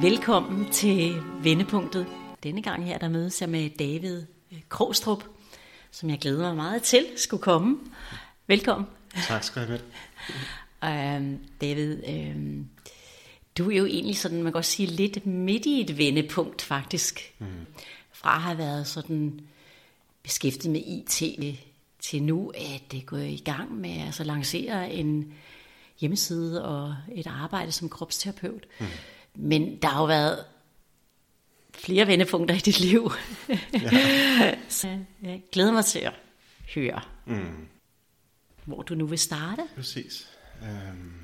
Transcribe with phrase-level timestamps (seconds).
[0.00, 2.06] Velkommen til Vendepunktet.
[2.42, 4.22] Denne gang her, der mødes jeg med David
[4.68, 5.24] Krogstrup,
[5.90, 7.78] som jeg glæder mig meget til skulle komme.
[8.46, 8.86] Velkommen.
[9.28, 9.80] Tak skal du have.
[11.16, 12.68] Øhm, David, øhm,
[13.58, 17.34] du er jo egentlig sådan, man kan godt sige, lidt midt i et vendepunkt faktisk.
[17.38, 17.46] Mm.
[18.12, 19.40] Fra at have været sådan
[20.22, 21.58] beskæftiget med IT
[22.00, 25.34] til nu, at det går i gang med at altså, lancere en
[25.98, 28.66] hjemmeside og et arbejde som kropsterapeut.
[28.80, 28.86] Mm.
[29.34, 30.44] Men der har jo været
[31.74, 33.10] flere vendepunkter i dit liv.
[33.72, 34.54] Ja.
[34.68, 36.12] Så jeg glæder mig til at
[36.74, 37.68] høre, mm.
[38.64, 39.62] hvor du nu vil starte.
[39.76, 40.28] Præcis.
[40.62, 41.16] Um...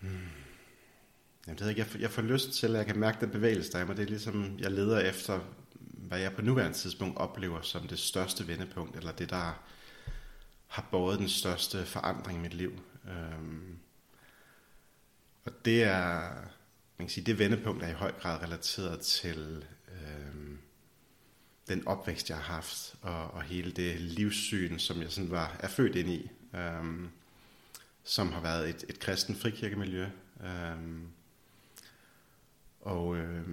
[0.00, 0.10] Hmm.
[1.46, 3.78] Jamen, det jeg, får, jeg får lyst til, at jeg kan mærke den bevægelse, der
[3.78, 3.96] er mig.
[3.96, 5.40] Det er ligesom, jeg leder efter,
[5.80, 9.62] hvad jeg på nuværende tidspunkt oplever som det største vendepunkt, eller det, der
[10.66, 12.80] har båret den største forandring i mit liv.
[13.04, 13.77] Um,
[15.48, 16.30] og det er,
[16.98, 20.56] man kan sige, det vendepunkt er i høj grad relateret til øh,
[21.68, 25.68] den opvækst, jeg har haft, og, og hele det livssyn, som jeg sådan var, er
[25.68, 27.08] født ind i, øh,
[28.04, 30.06] som har været et, et kristen frikirkemiljø.
[30.44, 31.00] Øh,
[32.80, 33.48] og øh,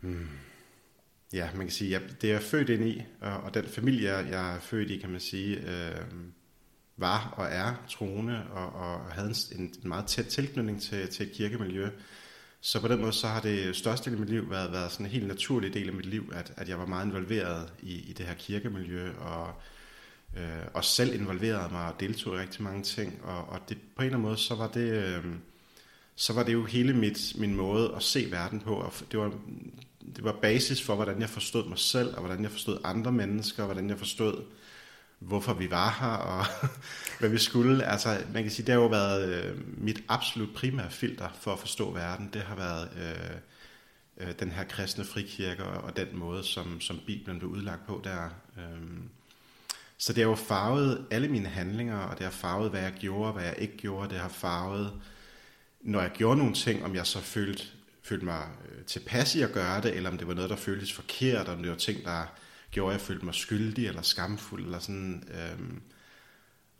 [0.00, 0.28] hmm,
[1.32, 4.12] ja, man kan sige, ja, det er jeg født ind i, og, og den familie,
[4.12, 6.04] jeg er født i, kan man sige, øh,
[6.96, 11.32] var og er troende og, og havde en, en meget tæt tilknytning til, til et
[11.32, 11.88] kirkemiljø.
[12.60, 15.06] Så på den måde så har det største del af mit liv været, været sådan
[15.06, 18.12] en helt naturlig del af mit liv, at, at jeg var meget involveret i, i
[18.12, 19.48] det her kirkemiljø, og,
[20.36, 23.20] øh, og selv involverede mig og deltog i rigtig mange ting.
[23.22, 25.24] Og, og det, på en eller anden måde, så var det, øh,
[26.16, 29.32] så var det jo hele mit, min måde at se verden på, og det var,
[30.16, 33.62] det var basis for, hvordan jeg forstod mig selv, og hvordan jeg forstod andre mennesker,
[33.62, 34.44] og hvordan jeg forstod
[35.18, 36.46] hvorfor vi var her, og
[37.18, 37.84] hvad vi skulle.
[37.84, 41.58] Altså, man kan sige, det har jo været øh, mit absolut primære filter for at
[41.58, 42.30] forstå verden.
[42.32, 47.00] Det har været øh, øh, den her kristne frikirke, og, og den måde, som, som
[47.06, 48.24] Bibelen blev udlagt på der.
[48.58, 48.82] Øh.
[49.98, 53.32] Så det har jo farvet alle mine handlinger, og det har farvet, hvad jeg gjorde,
[53.32, 54.08] hvad jeg ikke gjorde.
[54.08, 54.92] Det har farvet,
[55.80, 57.64] når jeg gjorde nogle ting, om jeg så følte,
[58.02, 60.92] følte mig øh, tilpas i at gøre det, eller om det var noget, der føltes
[60.92, 62.24] forkert, om det var ting, der
[62.70, 64.64] gjorde, at jeg følte mig skyldig eller skamfuld.
[64.64, 65.82] Eller sådan, øhm.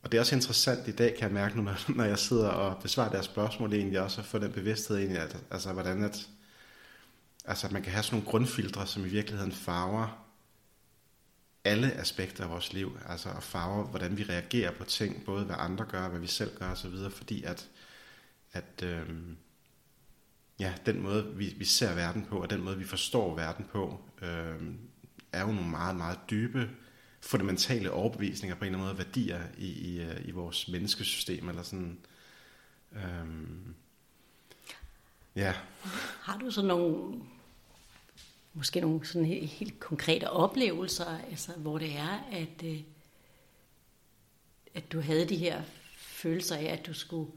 [0.03, 2.49] Og det er også interessant i dag, kan jeg mærke nu, når, når jeg sidder
[2.49, 6.29] og besvarer deres spørgsmål, egentlig også at få den bevidsthed egentlig, at, altså hvordan at,
[7.45, 10.27] altså, at man kan have sådan nogle grundfiltre, som i virkeligheden farver
[11.67, 15.57] alle aspekter af vores liv, altså at farve, hvordan vi reagerer på ting, både hvad
[15.59, 17.69] andre gør, hvad vi selv gør osv., fordi at,
[18.53, 19.37] at øhm,
[20.59, 24.01] ja, den måde, vi, vi ser verden på, og den måde, vi forstår verden på,
[24.23, 24.79] øhm,
[25.37, 26.71] er jo nogle meget, meget dybe,
[27.21, 31.63] fundamentale overbevisninger på en eller anden måde, værdier i, i, øh, i vores menneskesystem, eller
[31.63, 31.99] sådan.
[32.93, 33.75] Øhm,
[35.37, 35.55] ja.
[36.21, 37.21] Har du så nogle,
[38.55, 42.81] måske nogle sådan helt, helt konkrete oplevelser, altså, hvor det er, at, øh,
[44.75, 45.63] at du havde de her
[45.97, 47.31] følelser af, at du skulle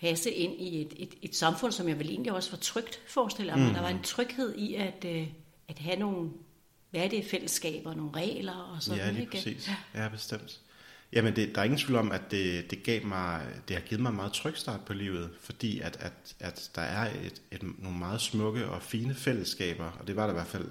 [0.00, 3.56] passe ind i et, et, et samfund, som jeg vel egentlig også var trygt, forestiller
[3.56, 3.68] mig.
[3.68, 3.74] Mm.
[3.74, 5.28] Der var en tryghed i at, øh,
[5.68, 6.30] at have nogle
[7.04, 9.30] er det, fællesskaber, nogle regler og sådan Ja, lige ikke?
[9.30, 9.68] præcis.
[9.94, 10.60] Ja, ja bestemt.
[11.12, 14.02] Jamen, det, der er ingen tvivl om, at det, det, gav mig, det har givet
[14.02, 17.98] mig meget tryg start på livet, fordi at, at, at der er et, et, nogle
[17.98, 20.68] meget smukke og fine fællesskaber, og det var der i hvert fald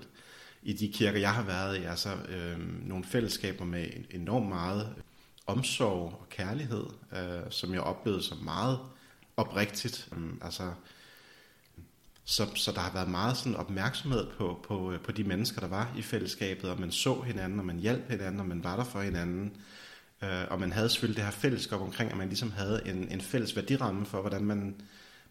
[0.63, 4.95] i de kirker, jeg har været i, altså øh, nogle fællesskaber med enormt meget
[5.47, 8.79] omsorg og kærlighed, øh, som jeg oplevede som meget
[9.37, 10.09] oprigtigt.
[10.17, 10.73] Øh, altså,
[12.25, 15.67] så, så der har været meget sådan opmærksomhed på, på, øh, på de mennesker, der
[15.67, 18.83] var i fællesskabet, og man så hinanden, og man hjalp hinanden, og man var der
[18.83, 19.57] for hinanden.
[20.23, 23.21] Øh, og man havde selvfølgelig det her fællesskab omkring, at man ligesom havde en, en
[23.21, 24.75] fælles værdiramme for, hvordan man,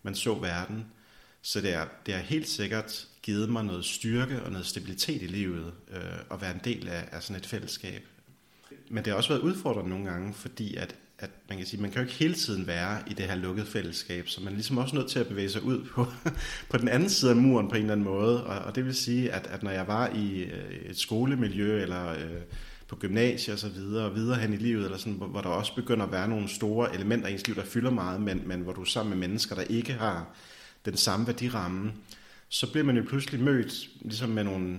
[0.02, 0.86] man så verden.
[1.42, 5.26] Så det er, det er helt sikkert givet mig noget styrke og noget stabilitet i
[5.26, 8.06] livet, øh, at være en del af, af sådan et fællesskab.
[8.88, 11.90] Men det har også været udfordrende nogle gange, fordi at at man kan sige, man
[11.90, 14.78] kan jo ikke hele tiden være i det her lukkede fællesskab, så man er ligesom
[14.78, 16.06] også nødt til at bevæge sig ud på,
[16.70, 18.44] på den anden side af muren på en eller anden måde.
[18.44, 22.10] Og, og det vil sige, at, at når jeg var i øh, et skolemiljø eller
[22.10, 22.40] øh,
[22.88, 25.48] på gymnasiet og så videre, og videre hen i livet, eller sådan, hvor, hvor der
[25.48, 28.60] også begynder at være nogle store elementer i ens liv, der fylder meget, men, men
[28.60, 30.26] hvor du er sammen med mennesker, der ikke har
[30.84, 31.92] den samme værdiramme,
[32.48, 34.78] så bliver man jo pludselig mødt ligesom med nogle,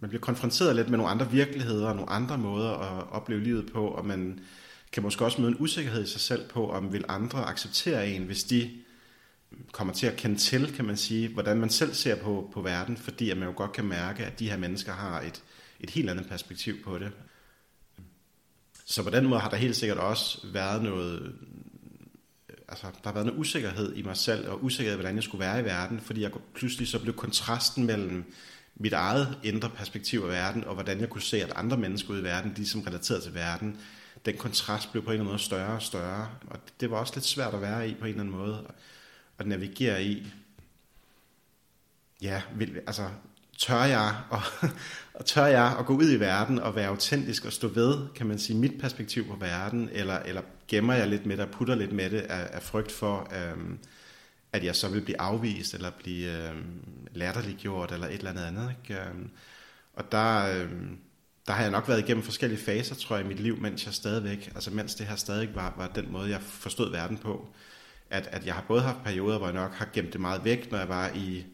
[0.00, 3.72] man bliver konfronteret lidt med nogle andre virkeligheder og nogle andre måder at opleve livet
[3.72, 4.40] på, og man
[4.92, 8.22] kan måske også møde en usikkerhed i sig selv på, om vil andre acceptere en,
[8.22, 8.70] hvis de
[9.72, 12.96] kommer til at kende til, kan man sige, hvordan man selv ser på, på verden,
[12.96, 15.42] fordi at man jo godt kan mærke, at de her mennesker har et,
[15.80, 17.12] et helt andet perspektiv på det.
[18.84, 21.34] Så på den måde har der helt sikkert også været noget,
[22.68, 25.60] altså, der har været en usikkerhed i mig selv, og usikkerhed, hvordan jeg skulle være
[25.60, 28.32] i verden, fordi jeg pludselig så blev kontrasten mellem
[28.74, 32.20] mit eget indre perspektiv af verden, og hvordan jeg kunne se, at andre mennesker ude
[32.20, 33.76] i verden, de som relateret til verden,
[34.24, 36.28] den kontrast blev på en eller anden måde større og større.
[36.46, 38.66] Og det var også lidt svært at være i på en eller anden måde,
[39.38, 40.26] at navigere i.
[42.22, 43.08] Ja, vil, altså,
[43.58, 44.40] tør jeg, og,
[45.14, 48.26] og tør jeg at gå ud i verden og være autentisk og stå ved, kan
[48.26, 51.74] man sige, mit perspektiv på verden, eller, eller gemmer jeg lidt med det og putter
[51.74, 53.78] lidt med det af, af frygt for, øhm,
[54.52, 58.74] at jeg så vil blive afvist, eller blive øhm, latterliggjort, eller et eller andet andet.
[58.82, 59.00] Ikke?
[59.00, 59.30] Øhm,
[59.94, 60.98] og der, øhm,
[61.46, 63.94] der har jeg nok været igennem forskellige faser, tror jeg, i mit liv, mens jeg
[63.94, 67.48] stadigvæk, altså mens det her stadig var, var den måde, jeg forstod verden på.
[68.10, 70.70] At, at jeg har både haft perioder, hvor jeg nok har gemt det meget væk,
[70.70, 71.44] når jeg var i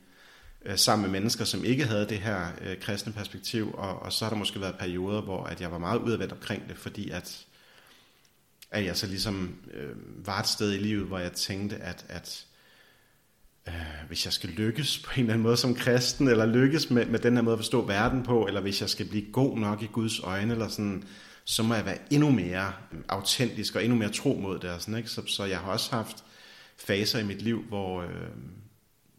[0.64, 4.24] øh, sammen med mennesker, som ikke havde det her øh, kristne perspektiv, og, og så
[4.24, 7.46] har der måske været perioder, hvor at jeg var meget udadvendt omkring det, fordi at,
[8.70, 12.44] at jeg så ligesom øh, var et sted i livet, hvor jeg tænkte, at, at
[13.68, 17.06] øh, hvis jeg skal lykkes på en eller anden måde som kristen, eller lykkes med,
[17.06, 19.82] med den her måde at forstå verden på, eller hvis jeg skal blive god nok
[19.82, 21.04] i Guds øjne, eller sådan,
[21.44, 22.72] så må jeg være endnu mere
[23.08, 24.70] autentisk og endnu mere tro mod det.
[24.70, 25.10] Og sådan, ikke?
[25.10, 26.24] Så, så jeg har også haft
[26.76, 28.08] faser i mit liv, hvor, øh,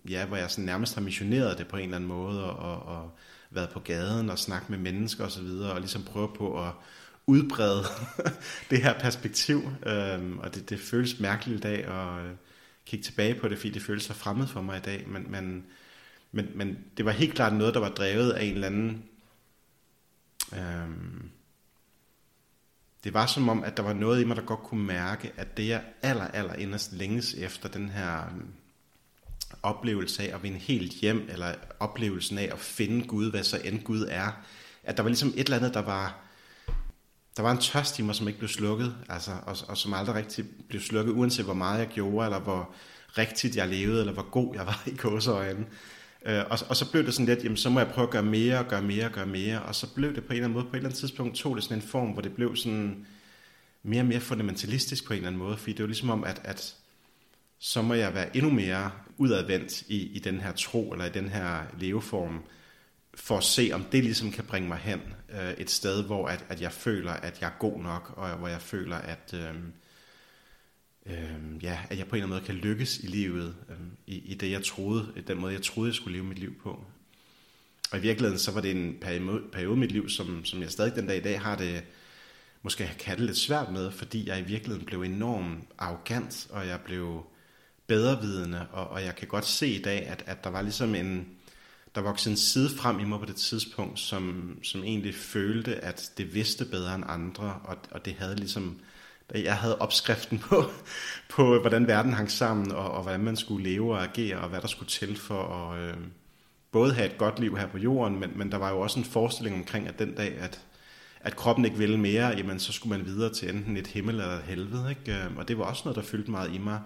[0.09, 3.01] ja, hvor jeg sådan nærmest har missioneret det på en eller anden måde, og, og,
[3.01, 3.11] og
[3.51, 6.71] været på gaden og snakket med mennesker osv., og, og ligesom prøve på at
[7.27, 7.83] udbrede
[8.69, 9.61] det her perspektiv.
[9.85, 12.21] Øh, og det, det føles mærkeligt i dag og...
[12.25, 12.31] øh,
[12.89, 15.07] kigge tilbage på det, fordi det føles så fremmed for mig i dag.
[15.07, 15.65] Men, men,
[16.31, 19.03] men, men det var helt klart noget, der var drevet af en eller anden...
[20.53, 21.29] Øhm,
[23.03, 25.57] det var som om, at der var noget i mig, der godt kunne mærke, at
[25.57, 28.47] det jeg aller, aller inderst længes efter, den her øhm,
[29.63, 33.83] oplevelse af at vinde helt hjem, eller oplevelsen af at finde Gud, hvad så end
[33.83, 34.31] Gud er,
[34.83, 36.28] at der var ligesom et eller andet, der var,
[37.39, 40.15] der var en tørst i mig, som ikke blev slukket, altså, og, og som aldrig
[40.15, 42.69] rigtig blev slukket, uanset hvor meget jeg gjorde, eller hvor
[43.17, 45.65] rigtigt jeg levede, eller hvor god jeg var i gåseøjne.
[46.25, 48.23] Øh, og, og så blev det sådan lidt, jamen så må jeg prøve at gøre
[48.23, 50.53] mere, og gøre mere, og gøre mere, og så blev det på en eller anden
[50.53, 53.05] måde, på et eller andet tidspunkt tog det sådan en form, hvor det blev sådan
[53.83, 56.41] mere og mere fundamentalistisk på en eller anden måde, fordi det var ligesom om, at,
[56.43, 56.75] at
[57.59, 61.29] så må jeg være endnu mere udadvendt i, i den her tro, eller i den
[61.29, 62.43] her leveform,
[63.19, 66.45] for at se, om det ligesom kan bringe mig hen øh, et sted, hvor at,
[66.49, 69.55] at jeg føler, at jeg er god nok, og hvor jeg føler, at, øh,
[71.05, 73.77] øh, ja, at jeg på en eller anden måde kan lykkes i livet, øh,
[74.07, 76.61] i, i det jeg troede, i den måde jeg troede, jeg skulle leve mit liv
[76.63, 76.83] på.
[77.91, 80.71] Og i virkeligheden, så var det en periode, periode i mit liv, som, som jeg
[80.71, 81.83] stadig den dag i dag har det,
[82.61, 86.79] måske kan det lidt svært med, fordi jeg i virkeligheden blev enormt arrogant, og jeg
[86.85, 87.25] blev
[87.87, 91.27] bedrevidende, og, og jeg kan godt se i dag, at, at der var ligesom en,
[91.95, 96.11] der voksede en side frem i mig på det tidspunkt, som, som egentlig følte, at
[96.17, 98.79] det vidste bedre end andre, og, og det havde ligesom,
[99.33, 100.63] jeg havde opskriften på,
[101.35, 104.61] på hvordan verden hang sammen, og, og hvordan man skulle leve og agere, og hvad
[104.61, 105.97] der skulle til for at øh,
[106.71, 109.05] både have et godt liv her på jorden, men, men der var jo også en
[109.05, 110.61] forestilling omkring, at den dag, at,
[111.21, 114.37] at kroppen ikke ville mere, jamen så skulle man videre til enten et himmel eller
[114.37, 115.19] et helvede, ikke?
[115.19, 116.81] Øh, og det var også noget, der fyldte meget i mig,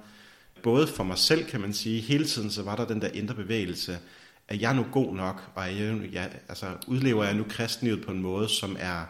[0.64, 3.36] både for mig selv, kan man sige, hele tiden så var der den der indre
[3.36, 4.00] bevægelse,
[4.48, 8.12] er jeg nu god nok, og er jeg, jeg, altså, udlever jeg nu kristenlivet på
[8.12, 9.06] en måde, som er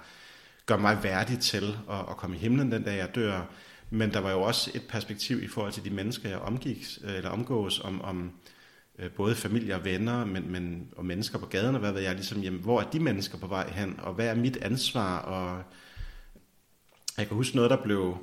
[0.66, 3.42] gør mig værdig til at, at komme i himlen den dag, jeg dør.
[3.90, 7.30] Men der var jo også et perspektiv i forhold til de mennesker, jeg omgik, eller
[7.30, 8.32] omgås, om, om
[9.00, 12.16] øh, både familie og venner, men, men, og mennesker på gaden, og hvad ved jeg,
[12.16, 15.64] ligesom, jamen, hvor er de mennesker på vej hen, og hvad er mit ansvar, og
[17.18, 18.18] jeg kan huske noget, der blev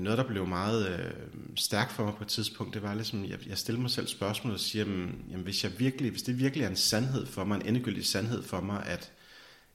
[0.00, 1.12] noget, der blev meget øh,
[1.56, 4.52] stærkt for mig på et tidspunkt, det var ligesom, jeg, jeg stillede mig selv spørgsmål
[4.52, 7.56] og siger, jamen, jamen, hvis, jeg virkelig, hvis det virkelig er en sandhed for mig,
[7.56, 9.12] en endegyldig sandhed for mig, at,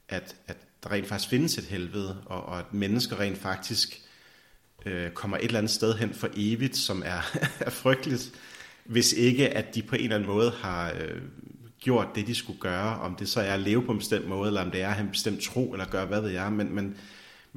[0.10, 4.02] at, at der rent faktisk findes et helvede, og, og at mennesker rent faktisk
[4.86, 8.32] øh, kommer et eller andet sted hen for evigt, som er, er frygteligt,
[8.86, 11.22] hvis ikke at de på en eller anden måde har øh,
[11.80, 14.48] gjort det, de skulle gøre, om det så er at leve på en bestemt måde,
[14.48, 16.76] eller om det er at have en bestemt tro, eller gøre hvad ved jeg, men,
[16.76, 16.98] men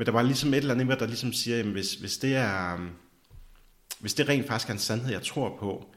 [0.00, 2.74] men der var ligesom et eller andet, der ligesom siger, jamen, hvis, hvis, det er,
[2.74, 2.88] øhm,
[3.98, 5.94] hvis det rent faktisk er en sandhed, jeg tror på,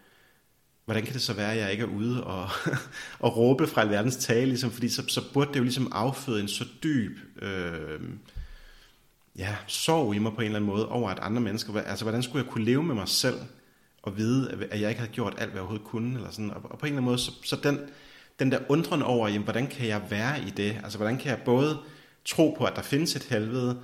[0.85, 2.49] hvordan kan det så være, at jeg ikke er ude og,
[3.19, 6.47] og råbe fra alverdens tale, ligesom, fordi så, så burde det jo ligesom afføde en
[6.47, 7.99] så dyb øh,
[9.37, 12.23] ja, sorg i mig på en eller anden måde over, at andre mennesker, altså hvordan
[12.23, 13.37] skulle jeg kunne leve med mig selv,
[14.01, 16.61] og vide, at jeg ikke havde gjort alt, hvad jeg overhovedet kunne, eller sådan, og,
[16.63, 17.79] og på en eller anden måde, så, så den,
[18.39, 21.41] den der undren over, jamen, hvordan kan jeg være i det, altså hvordan kan jeg
[21.45, 21.79] både
[22.25, 23.79] tro på, at der findes et helvede,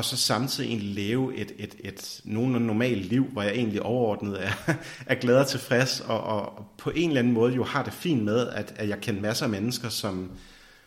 [0.00, 4.46] og så samtidig egentlig leve et, et, et nogenlunde normalt liv, hvor jeg egentlig overordnet
[4.46, 4.52] er,
[5.06, 8.24] er glad og tilfreds, og, og på en eller anden måde jo har det fint
[8.24, 10.30] med, at, at jeg kender masser af mennesker, som,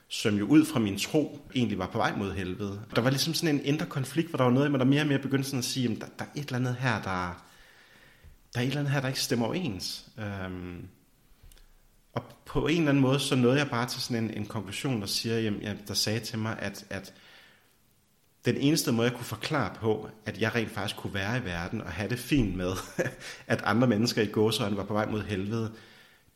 [0.07, 2.81] som jo ud fra min tro egentlig var på vej mod helvede.
[2.95, 5.01] Der var ligesom sådan en indre konflikt, hvor der var noget i mig, der mere
[5.01, 7.43] og mere begyndte sådan at sige, at der, der er et eller andet her, der,
[8.53, 10.05] der er et eller andet her, der ikke stemmer overens.
[10.19, 10.87] Øhm,
[12.13, 15.01] og på en eller anden måde, så nåede jeg bare til sådan en, en konklusion,
[15.01, 17.13] der siger, jamen, der sagde til mig, at, at
[18.45, 21.81] den eneste måde, jeg kunne forklare på, at jeg rent faktisk kunne være i verden
[21.81, 22.71] og have det fint med,
[23.47, 25.71] at andre mennesker i gåsøjne var på vej mod helvede,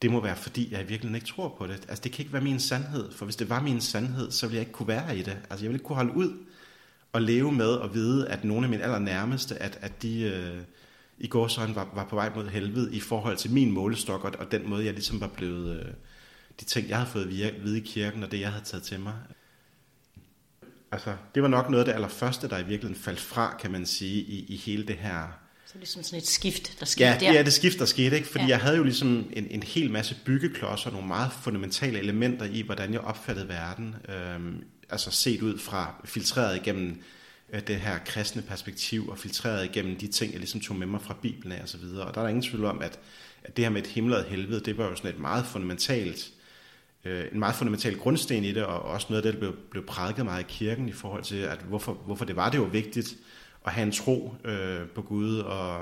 [0.02, 1.74] det må være, fordi jeg virkelig ikke tror på det.
[1.74, 4.56] Altså, det kan ikke være min sandhed, for hvis det var min sandhed, så ville
[4.56, 5.38] jeg ikke kunne være i det.
[5.50, 6.34] Altså, jeg ville ikke kunne holde ud
[7.14, 10.64] og leve med at vide, at nogle af mine allernærmeste, at, at de øh,
[11.18, 14.52] i gåsøjne var, var på vej mod helvede i forhold til min målestok, og, og
[14.52, 15.80] den måde, jeg ligesom var blevet...
[15.80, 15.94] Øh,
[16.60, 19.00] de ting, jeg havde fået at vide i kirken, og det, jeg havde taget til
[19.00, 19.14] mig
[20.92, 23.86] altså, det var nok noget af det allerførste, der i virkeligheden faldt fra, kan man
[23.86, 25.40] sige, i, i hele det her...
[25.66, 27.34] Så ligesom sådan et skift, der skete ja, der?
[27.34, 28.28] Ja, det skift, der skete, ikke?
[28.28, 28.50] Fordi ja.
[28.50, 32.94] jeg havde jo ligesom en, en hel masse byggeklodser, nogle meget fundamentale elementer i, hvordan
[32.94, 33.96] jeg opfattede verden.
[34.10, 37.02] Øhm, altså set ud fra, filtreret igennem
[37.54, 41.02] øh, det her kristne perspektiv, og filtreret igennem de ting, jeg ligesom tog med mig
[41.02, 42.06] fra Bibelen af og så videre.
[42.06, 43.00] Og der er der ingen tvivl om, at,
[43.44, 45.46] at det her med et himmel og et helvede, det var jo sådan et meget
[45.46, 46.32] fundamentalt
[47.06, 49.86] øh, en meget fundamental grundsten i det, og også noget af det, der blev, blev
[49.86, 53.16] prædiket meget i kirken i forhold til, at hvorfor, hvorfor det var det var vigtigt
[53.66, 55.78] at have en tro øh, på Gud, og,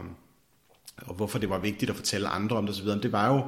[0.98, 2.88] og hvorfor det var vigtigt at fortælle andre om det osv.
[2.88, 3.46] Det var jo et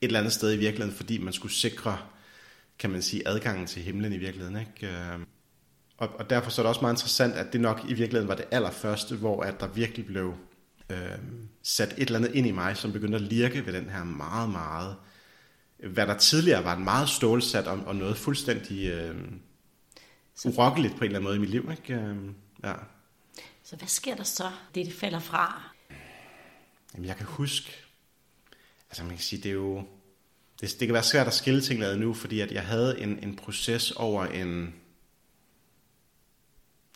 [0.00, 1.98] eller andet sted i virkeligheden, fordi man skulle sikre,
[2.78, 4.60] kan man sige, adgangen til himlen i virkeligheden.
[4.60, 4.94] Ikke?
[4.94, 5.20] Øh,
[5.98, 8.34] og, og derfor så er det også meget interessant, at det nok i virkeligheden var
[8.34, 10.34] det allerførste, hvor at der virkelig blev
[10.90, 11.18] øh,
[11.62, 14.50] sat et eller andet ind i mig, som begyndte at lirke ved den her meget,
[14.50, 14.96] meget
[15.82, 19.16] hvad der tidligere var en meget stålsat og, og noget fuldstændig øh,
[20.44, 21.70] urokkeligt på en eller anden måde i mit liv.
[21.70, 21.94] Ikke?
[21.94, 22.16] Øh,
[22.64, 22.74] ja.
[23.62, 25.70] Så hvad sker der så, det det falder fra?
[26.94, 27.72] Jamen, jeg kan huske,
[28.90, 29.84] altså man kan sige, det er jo,
[30.60, 33.18] det, det kan være svært at skille ting ad nu, fordi at jeg havde en,
[33.22, 34.74] en proces over en,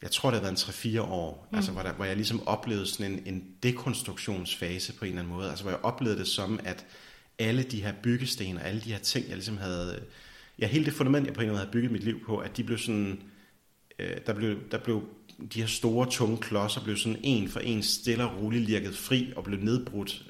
[0.02, 1.56] jeg tror det har været en 3-4 år, mm.
[1.56, 5.36] altså hvor, der, hvor jeg ligesom oplevede sådan en, en dekonstruktionsfase på en eller anden
[5.36, 6.86] måde, altså hvor jeg oplevede det som, at
[7.38, 10.02] alle de her byggesten og alle de her ting, jeg ligesom havde...
[10.58, 12.56] Ja, hele det fundament, jeg på en eller anden havde bygget mit liv på, at
[12.56, 13.22] de blev sådan...
[13.98, 15.02] Øh, der, blev, der blev
[15.54, 19.32] de her store, tunge klodser blev sådan en for en stille og roligt lirket fri
[19.36, 20.24] og blev nedbrudt.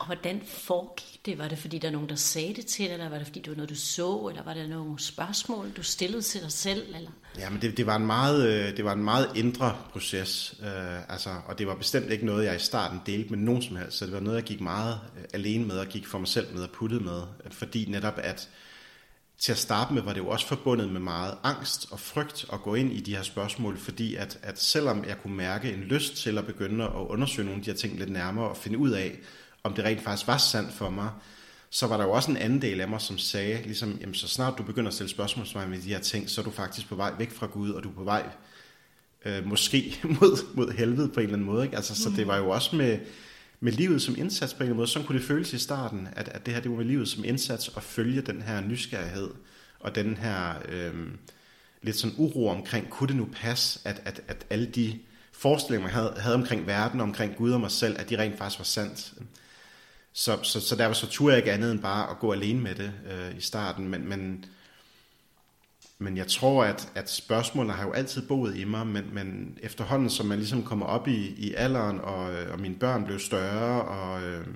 [0.00, 1.38] Og hvordan foregik det?
[1.38, 3.40] Var det fordi, der er nogen, der sagde det til dig, eller var det fordi,
[3.40, 6.94] det var noget, du så, eller var det nogle spørgsmål, du stillede til dig selv?
[6.94, 7.10] Eller?
[7.38, 11.12] Ja, men det, det, var en meget, øh, det var en meget indre proces, øh,
[11.12, 13.96] altså, og det var bestemt ikke noget, jeg i starten delte med nogen som helst,
[13.96, 16.54] så det var noget, jeg gik meget øh, alene med, og gik for mig selv
[16.54, 18.48] med og puttede med, øh, fordi netop at
[19.38, 22.62] til at starte med var det jo også forbundet med meget angst og frygt at
[22.62, 26.16] gå ind i de her spørgsmål, fordi at, at selvom jeg kunne mærke en lyst
[26.16, 28.90] til at begynde at undersøge nogle af de her ting lidt nærmere og finde ud
[28.90, 29.18] af,
[29.62, 31.10] om det rent faktisk var sandt for mig,
[31.70, 34.28] så var der jo også en anden del af mig, som sagde, ligesom, jamen, så
[34.28, 36.94] snart du begynder at stille spørgsmål med de her ting, så er du faktisk på
[36.94, 38.26] vej væk fra Gud, og du er på vej
[39.24, 41.64] øh, måske mod, mod helvede på en eller anden måde.
[41.64, 41.76] Ikke?
[41.76, 42.98] Altså, Så det var jo også med,
[43.60, 44.88] med livet som indsats på en eller anden måde.
[44.88, 47.24] Sådan kunne det føles i starten, at, at det her det var med livet som
[47.24, 49.30] indsats at følge den her nysgerrighed,
[49.80, 50.94] og den her øh,
[51.82, 54.98] lidt sådan uro omkring, kunne det nu passe, at, at, at alle de
[55.32, 58.58] forestillinger, man havde, havde omkring verden, omkring Gud og mig selv, at de rent faktisk
[58.58, 59.12] var sandt.
[60.12, 62.74] Så, så, så derfor så turde jeg ikke andet end bare at gå alene med
[62.74, 64.44] det øh, i starten, men, men,
[65.98, 70.10] men jeg tror, at, at spørgsmålene har jo altid boet i mig, men, men efterhånden,
[70.10, 73.82] som man ligesom kommer op i, i alderen, og, øh, og mine børn blev større,
[73.82, 74.46] og, øh,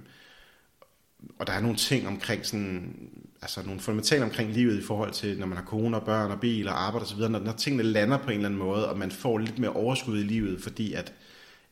[1.38, 2.96] og der er nogle ting omkring sådan,
[3.42, 6.40] altså nogle fundamentale omkring livet i forhold til, når man har kone og børn og
[6.40, 9.10] bil og arbejde osv., når, når tingene lander på en eller anden måde, og man
[9.10, 11.12] får lidt mere overskud i livet, fordi at,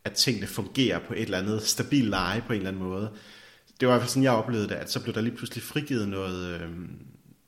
[0.05, 3.11] at tingene fungerer på et eller andet stabilt leje på en eller anden måde,
[3.83, 5.63] det var i hvert fald sådan, jeg oplevede det, at så blev der lige pludselig
[5.63, 6.69] frigivet noget, øh,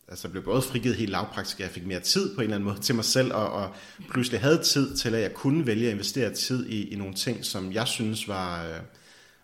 [0.08, 2.68] altså blev både frigivet helt lavpraktisk, at jeg fik mere tid på en eller anden
[2.68, 3.74] måde til mig selv, og, og
[4.10, 7.44] pludselig havde tid til, at jeg kunne vælge at investere tid i, i nogle ting,
[7.44, 8.80] som jeg synes var, øh,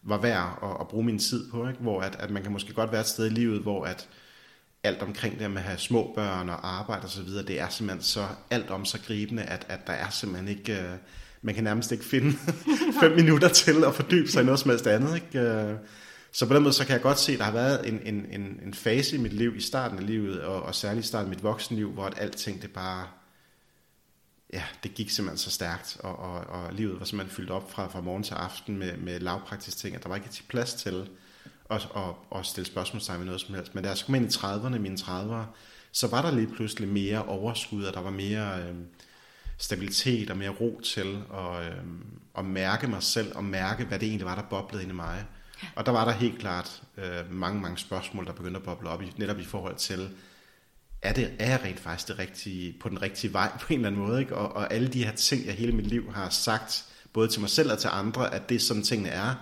[0.02, 1.80] var værd at, at bruge min tid på, ikke?
[1.80, 4.08] hvor at, at man kan måske godt være et sted i livet, hvor at
[4.82, 8.26] alt omkring det med at have små børn og arbejde osv., det er simpelthen så
[8.50, 10.90] alt om så gribende, at, at der er simpelthen ikke, øh,
[11.42, 12.32] man kan nærmest ikke finde
[13.02, 15.40] fem minutter til at fordybe sig i noget som helst andet, ikke?
[15.40, 15.74] Øh,
[16.32, 18.26] så på den måde, så kan jeg godt se, at der har været en, en,
[18.30, 21.26] en, en fase i mit liv, i starten af livet, og, og særligt i starten
[21.26, 23.08] af mit voksenliv, hvor at alting det bare,
[24.52, 27.88] ja, det gik simpelthen så stærkt, og, og, og livet var simpelthen fyldt op fra,
[27.88, 31.08] fra morgen til aften med, med lavpraktisk ting, og der var ikke til plads til
[31.70, 33.74] at, at, at stille spørgsmålstegn med noget som helst.
[33.74, 35.44] Men da jeg så kom ind i 30'erne, mine 30'ere,
[35.92, 38.74] så var der lige pludselig mere overskud, og der var mere øh,
[39.58, 41.84] stabilitet og mere ro til at, øh,
[42.38, 45.24] at mærke mig selv, og mærke, hvad det egentlig var, der boblede ind i mig.
[45.74, 49.02] Og der var der helt klart øh, mange, mange spørgsmål, der begyndte at boble op,
[49.02, 50.10] i, netop i forhold til,
[51.02, 53.88] er, det, er jeg rent faktisk det rigtige, på den rigtige vej på en eller
[53.88, 54.20] anden måde?
[54.20, 54.36] Ikke?
[54.36, 57.50] Og, og alle de her ting, jeg hele mit liv har sagt, både til mig
[57.50, 59.34] selv og til andre, at det er sådan tingene er,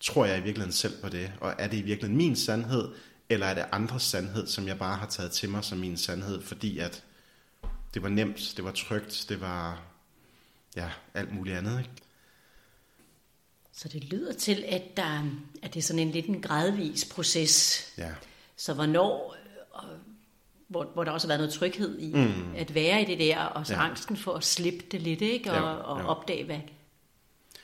[0.00, 1.32] tror jeg i virkeligheden selv på det?
[1.40, 2.88] Og er det i virkeligheden min sandhed,
[3.28, 6.42] eller er det andres sandhed, som jeg bare har taget til mig som min sandhed,
[6.42, 7.04] fordi at
[7.94, 9.82] det var nemt, det var trygt, det var
[10.76, 11.78] ja, alt muligt andet.
[11.78, 11.90] Ikke?
[13.78, 15.24] Så det lyder til, at, der,
[15.62, 17.84] at det er sådan en lidt en gradvis proces.
[17.98, 18.10] Ja.
[18.56, 19.36] Så hvornår,
[20.68, 22.54] hvor, hvor der også har været noget tryghed i mm.
[22.56, 23.84] at være i det der, og så ja.
[23.84, 25.50] angsten for at slippe det lidt, ikke?
[25.50, 25.74] Og, ja, ja.
[25.74, 26.60] og opdage, hvad,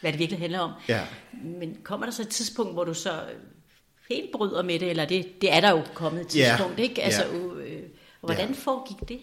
[0.00, 0.73] hvad det virkelig handler om.
[0.88, 1.06] Ja.
[1.33, 3.25] Men kommer der så et tidspunkt, hvor du så
[4.09, 6.83] helt bryder med det, eller det, det er der jo kommet et tidspunkt, ja.
[6.83, 7.02] ikke?
[7.02, 7.37] Altså, ja.
[7.37, 7.83] øh,
[8.21, 8.54] og hvordan ja.
[8.54, 9.21] foregik det?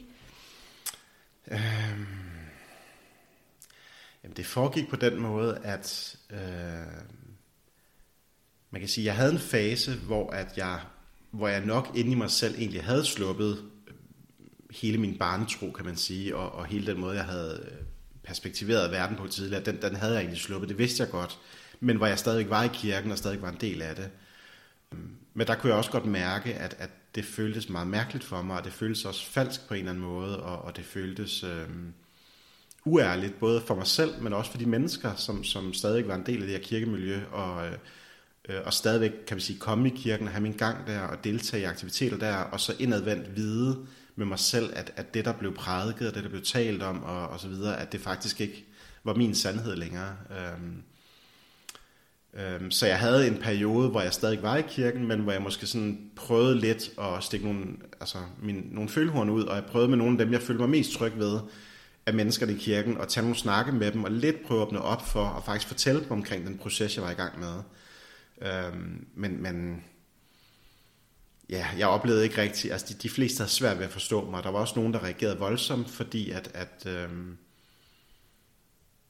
[1.48, 2.21] Øhm,
[4.24, 6.40] jamen det foregik på den måde, at øh,
[8.72, 10.80] man kan sige, jeg havde en fase, hvor at jeg,
[11.32, 13.94] hvor jeg nok inde i mig selv egentlig havde sluppet øh,
[14.72, 17.86] hele min barnetro, kan man sige, og, og hele den måde, jeg havde øh,
[18.24, 21.40] perspektiveret verden på tidligere, den, den havde jeg egentlig sluppet, det vidste jeg godt,
[21.80, 24.10] men hvor jeg stadig var i kirken og stadig var en del af det.
[25.34, 28.58] Men der kunne jeg også godt mærke, at, at det føltes meget mærkeligt for mig,
[28.58, 31.68] og det føltes også falsk på en eller anden måde, og, og det føltes øh,
[32.86, 36.26] uærligt, både for mig selv, men også for de mennesker, som, som stadigvæk var en
[36.26, 37.68] del af det her kirkemiljø, og,
[38.50, 41.24] øh, og stadigvæk, kan man sige, komme i kirken og have min gang der, og
[41.24, 43.86] deltage i aktiviteter der, og så indadvendt vide
[44.16, 47.04] med mig selv, at, at det, der blev prædiket, og det, der blev talt om,
[47.04, 48.66] og, og så videre, at det faktisk ikke
[49.04, 50.16] var min sandhed længere.
[50.32, 50.84] Øhm,
[52.34, 55.42] Øhm, så jeg havde en periode, hvor jeg stadig var i kirken, men hvor jeg
[55.42, 57.66] måske sådan prøvede lidt at stikke nogle,
[58.00, 60.70] altså min, nogle følehorn ud, og jeg prøvede med nogle af dem, jeg følte mig
[60.70, 61.40] mest tryg ved,
[62.12, 64.82] af menneskerne i kirken, og tage nogle snakke med dem, og lidt prøve at åbne
[64.82, 67.54] op for, og faktisk fortælle dem omkring den proces, jeg var i gang med.
[68.42, 69.84] Øhm, men, men
[71.50, 74.44] ja, jeg oplevede ikke rigtigt, altså de, de fleste havde svært ved at forstå mig.
[74.44, 77.38] Der var også nogen, der reagerede voldsomt, fordi at, at øhm,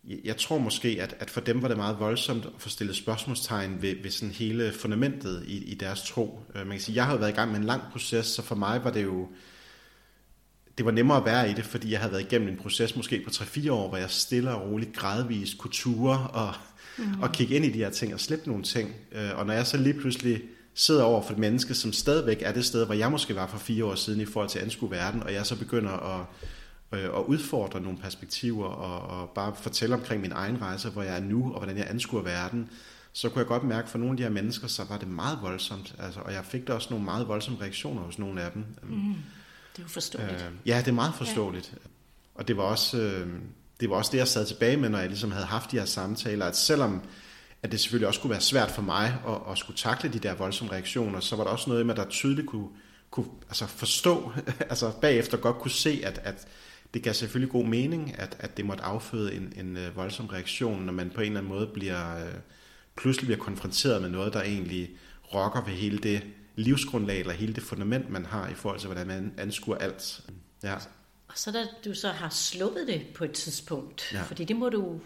[0.03, 3.81] jeg tror måske, at, at for dem var det meget voldsomt at få stillet spørgsmålstegn
[3.81, 6.39] ved, ved sådan hele fundamentet i, i deres tro.
[6.55, 8.55] Øh, man kan sige, jeg har været i gang med en lang proces, så for
[8.55, 9.29] mig var det jo
[10.81, 13.21] det var nemmere at være i det, fordi jeg havde været igennem en proces måske
[13.25, 16.53] på 3-4 år, hvor jeg stille og roligt gradvist kunne ture og,
[16.97, 17.21] mm.
[17.21, 18.95] og kigge ind i de her ting og slippe nogle ting.
[19.11, 20.41] Øh, og når jeg så lige pludselig
[20.73, 23.57] sidder over for et menneske, som stadigvæk er det sted, hvor jeg måske var for
[23.57, 26.25] fire år siden i forhold til at anskue verden, og jeg så begynder at
[26.99, 31.15] øh, og udfordre nogle perspektiver og, og bare fortælle omkring min egen rejse, hvor jeg
[31.15, 32.69] er nu og hvordan jeg anskuer verden,
[33.13, 35.39] så kunne jeg godt mærke, for nogle af de her mennesker, så var det meget
[35.41, 35.95] voldsomt.
[35.99, 38.65] Altså, og jeg fik da også nogle meget voldsomme reaktioner hos nogle af dem.
[38.83, 39.15] Mm,
[39.81, 40.41] er jo forståeligt.
[40.41, 41.69] Øh, ja, det er meget forståeligt.
[41.73, 41.89] Ja.
[42.35, 43.27] Og det var, også, øh,
[43.79, 45.85] det var også det, jeg sad tilbage med, når jeg ligesom havde haft de her
[45.85, 47.01] samtaler, at selvom
[47.63, 50.35] at det selvfølgelig også kunne være svært for mig at, at skulle takle de der
[50.35, 52.67] voldsomme reaktioner, så var der også noget med, at der tydeligt kunne,
[53.11, 54.31] kunne altså forstå,
[54.69, 56.47] altså bagefter godt kunne se, at, at
[56.93, 60.81] det gav selvfølgelig god mening, at, at det måtte afføde en, en uh, voldsom reaktion,
[60.81, 62.31] når man på en eller anden måde bliver, uh,
[62.97, 64.89] pludselig bliver konfronteret med noget, der egentlig
[65.33, 66.23] rokker ved hele det
[66.55, 70.21] livsgrundlag, eller hele det fundament, man har i forhold til, hvordan man anskuer alt.
[70.63, 70.75] Ja.
[71.27, 74.21] Og så da du så har sluppet det på et tidspunkt, ja.
[74.21, 75.01] fordi det må du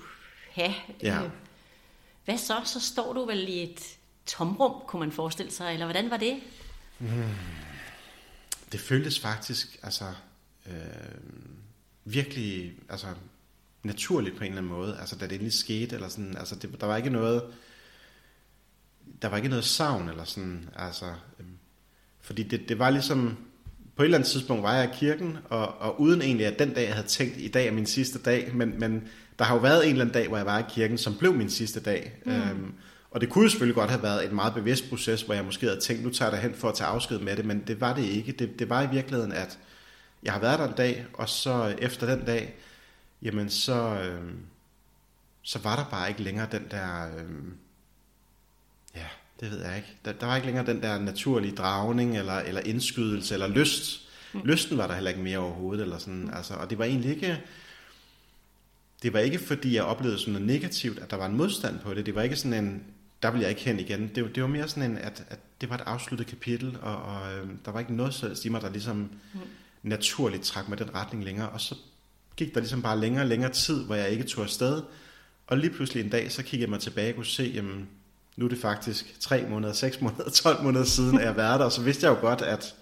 [0.51, 0.73] have.
[1.03, 1.23] Ja.
[1.23, 1.29] Øh,
[2.25, 2.61] hvad så?
[2.65, 3.79] Så står du vel i et
[4.25, 6.39] tomrum, kunne man forestille sig, eller hvordan var det?
[6.99, 7.23] Mm.
[8.71, 10.05] Det føltes faktisk, altså...
[10.65, 10.73] Øh,
[12.05, 13.07] virkelig altså,
[13.83, 16.81] naturligt på en eller anden måde, altså da det endelig skete, eller sådan, altså det,
[16.81, 17.43] der var ikke noget,
[19.21, 21.05] der var ikke noget savn, eller sådan, altså,
[21.39, 21.49] øhm,
[22.21, 23.37] fordi det, det var ligesom,
[23.95, 26.73] på et eller andet tidspunkt var jeg i kirken, og, og uden egentlig, at den
[26.73, 29.07] dag, jeg havde tænkt, i dag er min sidste dag, men, men
[29.39, 31.33] der har jo været en eller anden dag, hvor jeg var i kirken, som blev
[31.33, 32.31] min sidste dag, mm.
[32.31, 32.73] øhm,
[33.15, 35.65] og det kunne jo selvfølgelig godt have været et meget bevidst proces, hvor jeg måske
[35.65, 37.93] havde tænkt, nu tager jeg hen for at tage afsked med det, men det var
[37.93, 38.31] det ikke.
[38.31, 39.59] Det, det var i virkeligheden, at
[40.23, 42.55] jeg har været der en dag, og så efter den dag,
[43.21, 44.31] jamen så, øh,
[45.41, 47.25] så var der bare ikke længere den der, øh, ja,
[49.39, 52.61] det ved jeg ikke, der, der var ikke længere den der naturlige dragning, eller, eller
[52.61, 54.01] indskydelse, eller lyst.
[54.33, 54.41] Mm.
[54.45, 56.33] Lysten var der heller ikke mere overhovedet, eller sådan, mm.
[56.33, 57.41] altså, og det var egentlig ikke,
[59.03, 61.93] det var ikke fordi, jeg oplevede sådan noget negativt, at der var en modstand på
[61.93, 62.05] det.
[62.05, 62.83] Det var ikke sådan en,
[63.23, 64.11] der vil jeg ikke hen igen.
[64.15, 67.33] Det, det var mere sådan en, at, at det var et afsluttet kapitel, og, og
[67.33, 68.97] øh, der var ikke noget så i mig, der ligesom
[69.33, 69.39] mm
[69.85, 71.75] naturligt trak mig den retning længere, og så
[72.35, 74.81] gik der ligesom bare længere og længere tid, hvor jeg ikke tog afsted,
[75.47, 77.87] og lige pludselig en dag, så kiggede jeg mig tilbage og kunne se, jamen,
[78.37, 81.65] nu er det faktisk 3 måneder, 6 måneder, 12 måneder siden, at jeg været der,
[81.65, 82.75] og så vidste jeg jo godt, at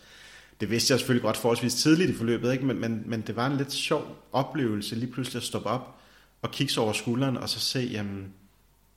[0.62, 2.66] det vidste jeg selvfølgelig godt forholdsvis tidligt i forløbet, ikke?
[2.66, 5.96] Men, men, men det var en lidt sjov oplevelse lige pludselig at stoppe op
[6.42, 8.34] og kigge over skulderen og så se, jamen,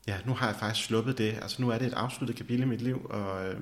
[0.07, 1.35] ja, nu har jeg faktisk sluppet det.
[1.43, 3.57] Altså nu er det et afsluttet kapitel i mit liv, og, øh,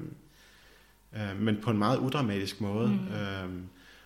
[1.16, 2.88] øh, men på en meget udramatisk måde.
[2.88, 3.14] Mm.
[3.16, 3.48] Øh,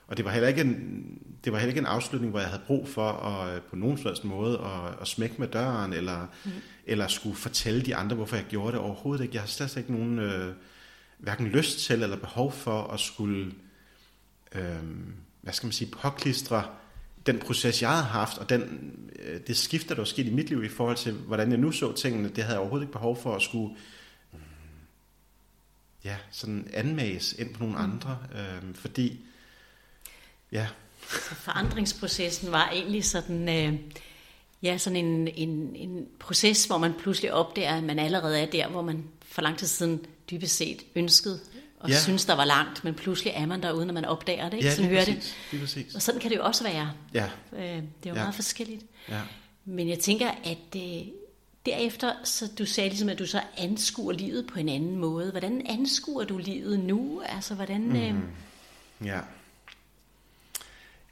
[0.07, 1.05] Og det var heller ikke en,
[1.45, 4.25] det var heller ikke en afslutning, hvor jeg havde brug for at, på nogen slags
[4.25, 6.51] måde at, at smække med døren, eller, mm.
[6.87, 9.35] eller skulle fortælle de andre, hvorfor jeg gjorde det overhovedet ikke.
[9.35, 10.55] Jeg har slet ikke nogen øh,
[11.19, 13.53] hverken lyst til eller behov for at skulle,
[14.55, 14.83] øh,
[15.41, 16.65] hvad skal man sige, påklistre
[17.27, 20.49] den proces, jeg havde haft, og den, øh, det skifter, der var sket i mit
[20.49, 23.23] liv i forhold til, hvordan jeg nu så tingene, det havde jeg overhovedet ikke behov
[23.23, 23.77] for at skulle
[26.05, 27.85] ja, sådan anmæs ind på nogle mm.
[27.85, 29.21] andre, øh, fordi
[30.53, 30.69] ja.
[31.09, 33.81] Forandringsprocessen var egentlig sådan, øh,
[34.63, 38.69] ja, sådan en, en, en proces, hvor man pludselig opdager, at man allerede er der,
[38.69, 41.41] hvor man for lang tid siden dybest set ønskede
[41.81, 41.99] og ja.
[41.99, 44.57] synes, der var langt, men pludselig er man derude, når man opdager det.
[44.57, 44.69] Ikke?
[44.69, 45.37] Ja, sådan hører det.
[45.53, 45.95] Lige præcis.
[45.95, 46.93] Og sådan kan det jo også være.
[47.15, 47.25] Ja.
[47.53, 48.15] Øh, det er jo ja.
[48.15, 48.85] meget forskelligt.
[49.09, 49.21] Ja.
[49.65, 51.07] Men jeg tænker, at det, øh,
[51.67, 55.31] derefter, så du sagde ligesom, at du så anskuer livet på en anden måde.
[55.31, 57.23] Hvordan anskuer du livet nu?
[57.27, 57.89] Altså, hvordan...
[57.89, 57.97] Mm.
[57.97, 58.15] Øh...
[59.05, 59.21] Ja.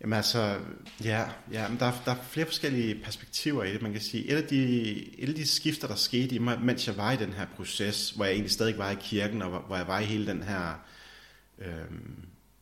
[0.07, 0.61] Jamen altså,
[1.05, 3.83] ja, ja men der, er, der er flere forskellige perspektiver i det.
[3.83, 4.61] Man kan sige, et af, de,
[5.19, 8.11] et af de skifter, der skete i mig, mens jeg var i den her proces,
[8.11, 10.85] hvor jeg egentlig stadig var i kirken, og hvor jeg var i hele den her
[11.59, 11.91] øh,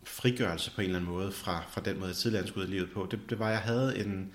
[0.05, 3.09] frigørelse på en eller anden måde, fra, fra den måde, jeg tidligere skulle livet på,
[3.11, 4.33] det, det var, at jeg havde en,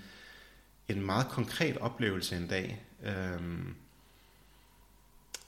[0.88, 3.40] en meget konkret oplevelse en dag, øh,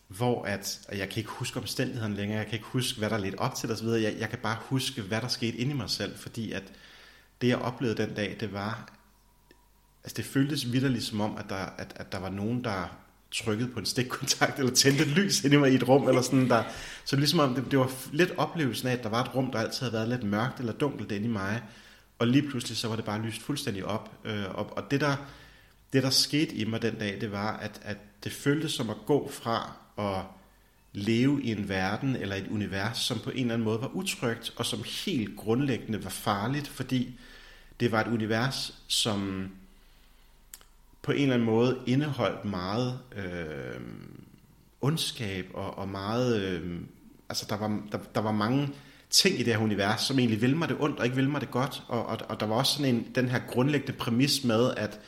[0.09, 3.19] hvor at, at jeg kan ikke huske omstændighederne længere, jeg kan ikke huske, hvad der
[3.19, 5.91] lidt op til osv., jeg, jeg kan bare huske, hvad der skete inde i mig
[5.91, 6.73] selv, fordi at
[7.43, 8.89] det jeg oplevede den dag, det var,
[10.05, 12.99] altså det føltes vidderligt som om, at der, at, at der var nogen, der
[13.33, 16.23] trykkede på en stikkontakt, eller tændte et lys ind i mig i et rum, eller
[16.23, 16.63] sådan der.
[17.05, 19.59] Så ligesom om det, det var lidt oplevelsen af, at der var et rum, der
[19.59, 21.63] altid havde været lidt mørkt eller dunkelt inde i mig,
[22.19, 24.11] og lige pludselig så var det bare lyst fuldstændig op.
[24.25, 25.17] Øh, og, og det der,
[25.93, 28.97] det der skete i mig den dag, det var, at, at det føltes som at
[29.07, 30.25] gå fra at
[30.93, 34.53] leve i en verden eller et univers, som på en eller anden måde var utrygt,
[34.57, 37.19] og som helt grundlæggende var farligt, fordi
[37.81, 39.51] det var et univers, som
[41.03, 43.81] på en eller anden måde indeholdt meget øh,
[44.81, 46.43] ondskab og, og meget...
[46.43, 46.81] Øh,
[47.29, 48.69] altså der var, der, der var mange
[49.11, 51.41] ting i det her univers, som egentlig ville mig det ondt og ikke ville mig
[51.41, 51.83] det godt.
[51.89, 55.01] Og, og, og der var også sådan en, den her grundlæggende præmis med, at,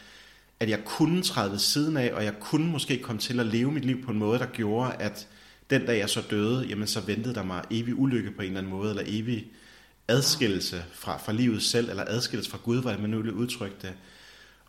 [0.61, 3.72] at jeg kunne træde ved siden af, og jeg kunne måske komme til at leve
[3.72, 5.29] mit liv på en måde, der gjorde, at
[5.70, 8.59] den dag jeg så døde, jamen så ventede der mig evig ulykke på en eller
[8.59, 9.63] anden måde, eller evig øh,
[10.09, 13.93] adskillelse fra, fra livet selv, eller adskillelse fra Gud, hvordan man nu vil udtrykke det.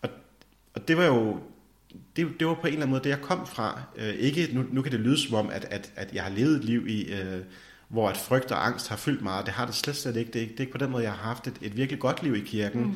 [0.02, 0.10] Og,
[0.74, 1.40] og det var jo
[2.16, 3.82] det, det var på en eller anden måde det, jeg kom fra.
[3.96, 6.56] Øh, ikke, nu, nu kan det lyde som om, at, at, at jeg har levet
[6.56, 7.42] et liv i, øh,
[7.88, 9.46] hvor at frygt og angst har fyldt meget.
[9.46, 10.32] Det har det slet, slet ikke.
[10.32, 12.24] Det er, det er ikke på den måde, jeg har haft et, et virkelig godt
[12.24, 12.82] liv i kirken.
[12.82, 12.96] Mm.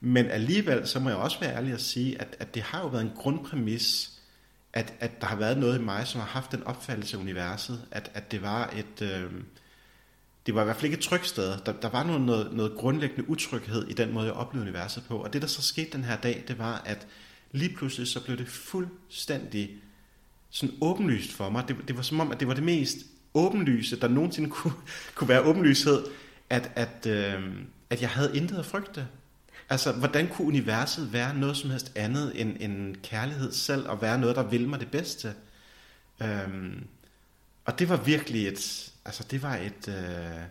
[0.00, 2.86] Men alligevel, så må jeg også være ærlig at sige, at, at det har jo
[2.86, 4.12] været en grundpræmis,
[4.72, 7.82] at, at der har været noget i mig, som har haft den opfattelse af universet,
[7.90, 9.02] at, at det var et...
[9.02, 9.30] Øh,
[10.46, 11.58] det var i hvert fald ikke et trygt sted.
[11.66, 15.18] Der, der var noget, noget, noget grundlæggende utryghed i den måde, jeg oplevede universet på.
[15.18, 17.06] Og det, der så skete den her dag, det var, at
[17.52, 19.70] lige pludselig så blev det fuldstændig
[20.50, 21.68] sådan åbenlyst for mig.
[21.68, 22.96] Det, det var som om, at det var det mest
[23.34, 24.74] åbenlyse, der nogensinde kunne,
[25.14, 26.04] kunne være åbenlyshed,
[26.50, 27.42] at, at, øh,
[27.90, 29.06] at jeg havde intet at frygte.
[29.70, 34.18] Altså, hvordan kunne universet være noget som helst andet end, end kærlighed selv, og være
[34.18, 35.34] noget, der vil mig det bedste?
[36.22, 36.86] Øhm,
[37.64, 40.42] og det var virkelig et, altså det var et, øh,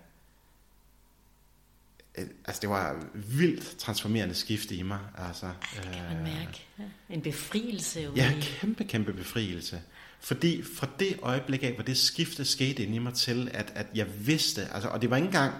[2.23, 4.99] et, altså det var vildt transformerende skifte i mig.
[5.17, 6.65] Altså, det kan man øh, mærke.
[7.09, 7.99] En befrielse.
[8.01, 9.81] Jo ja, kæmpe, kæmpe befrielse.
[10.19, 13.87] Fordi fra det øjeblik af, hvor det skifte skete ind i mig til, at, at
[13.95, 15.53] jeg vidste, altså, og det var ikke engang,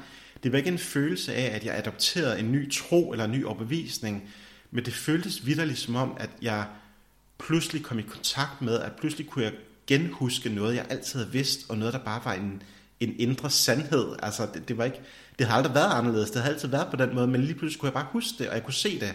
[0.44, 3.46] det var ikke en følelse af, at jeg adopterede en ny tro eller en ny
[3.46, 4.30] overbevisning,
[4.72, 6.66] men det føltes vidderligt som om, at jeg
[7.38, 9.54] pludselig kom i kontakt med, at pludselig kunne jeg
[9.88, 12.64] genhuske noget, jeg altid havde vidst, og noget, der bare var en,
[13.02, 14.16] en indre sandhed.
[14.24, 15.02] Altså, det, det, var ikke,
[15.40, 16.32] det har aldrig været anderledes.
[16.32, 18.50] Det har altid været på den måde, men lige pludselig kunne jeg bare huske det,
[18.50, 19.14] og jeg kunne se det,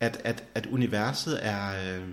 [0.00, 2.04] at, at, at universet er, øh,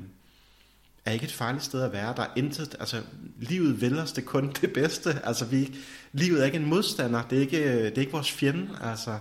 [1.05, 2.13] er ikke et farligt sted at være.
[2.17, 3.01] Der er intet, altså
[3.39, 5.19] livet vil os det kun det bedste.
[5.23, 5.75] Altså vi,
[6.13, 8.69] livet er ikke en modstander, det er ikke, det er ikke vores fjende.
[8.81, 9.17] Altså,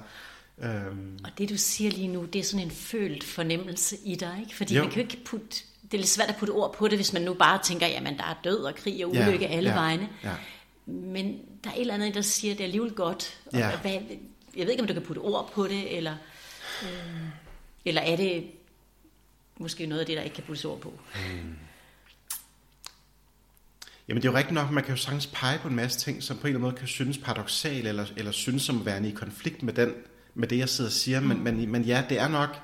[0.62, 1.18] øhm.
[1.24, 4.56] Og det du siger lige nu, det er sådan en følt fornemmelse i dig, ikke?
[4.56, 4.82] Fordi jo.
[4.82, 7.12] man kan jo ikke putte, det er lidt svært at putte ord på det, hvis
[7.12, 9.76] man nu bare tænker, jamen der er død og krig og ulykke ja, alle ja,
[9.76, 10.08] vegne.
[10.24, 10.34] Ja
[10.86, 13.40] men der er et eller andet, der siger, at det er alligevel godt.
[13.46, 13.76] Og ja.
[13.76, 13.92] hvad,
[14.56, 16.14] jeg ved ikke, om du kan putte ord på det, eller,
[16.82, 16.88] øh,
[17.84, 18.44] eller er det
[19.58, 21.00] måske noget af det, der ikke kan puttes ord på?
[21.14, 21.56] Hmm.
[24.08, 26.22] Jamen det er jo rigtigt nok, man kan jo sagtens pege på en masse ting,
[26.22, 29.12] som på en eller anden måde kan synes paradoxal, eller, eller synes som værende i
[29.12, 29.94] konflikt med, den,
[30.34, 31.20] med det, jeg sidder og siger.
[31.20, 31.26] Mm.
[31.26, 32.60] Men, men, men ja, det er nok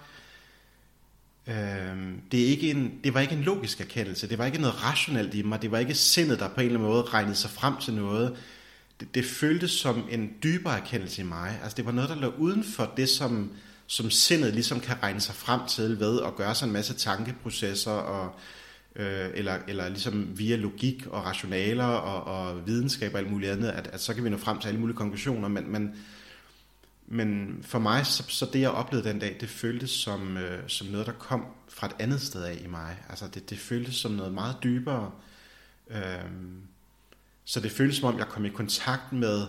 [1.47, 1.97] Øh,
[2.33, 5.35] det, er ikke en, det var ikke en logisk erkendelse, det var ikke noget rationelt
[5.35, 7.77] i mig, det var ikke sindet, der på en eller anden måde regnede sig frem
[7.77, 8.37] til noget
[9.03, 11.61] det, det føltes som en dybere erkendelse i mig.
[11.63, 13.53] Altså det var noget, der lå uden for det, som,
[13.87, 17.91] som sindet ligesom kan regne sig frem til ved at gøre sig en masse tankeprocesser
[17.91, 18.35] og
[18.97, 23.69] øh, eller, eller ligesom via logik og rationaler og, og videnskab og alt muligt andet,
[23.69, 25.95] at, at så kan vi nå frem til alle mulige konklusioner, men, men,
[27.07, 30.87] men for mig, så, så det jeg oplevede den dag, det føltes som, øh, som
[30.87, 32.97] noget, der kom fra et andet sted af i mig.
[33.09, 35.11] Altså det, det føltes som noget meget dybere.
[35.91, 36.25] Øh,
[37.45, 39.47] så det føltes som om, jeg kom i kontakt med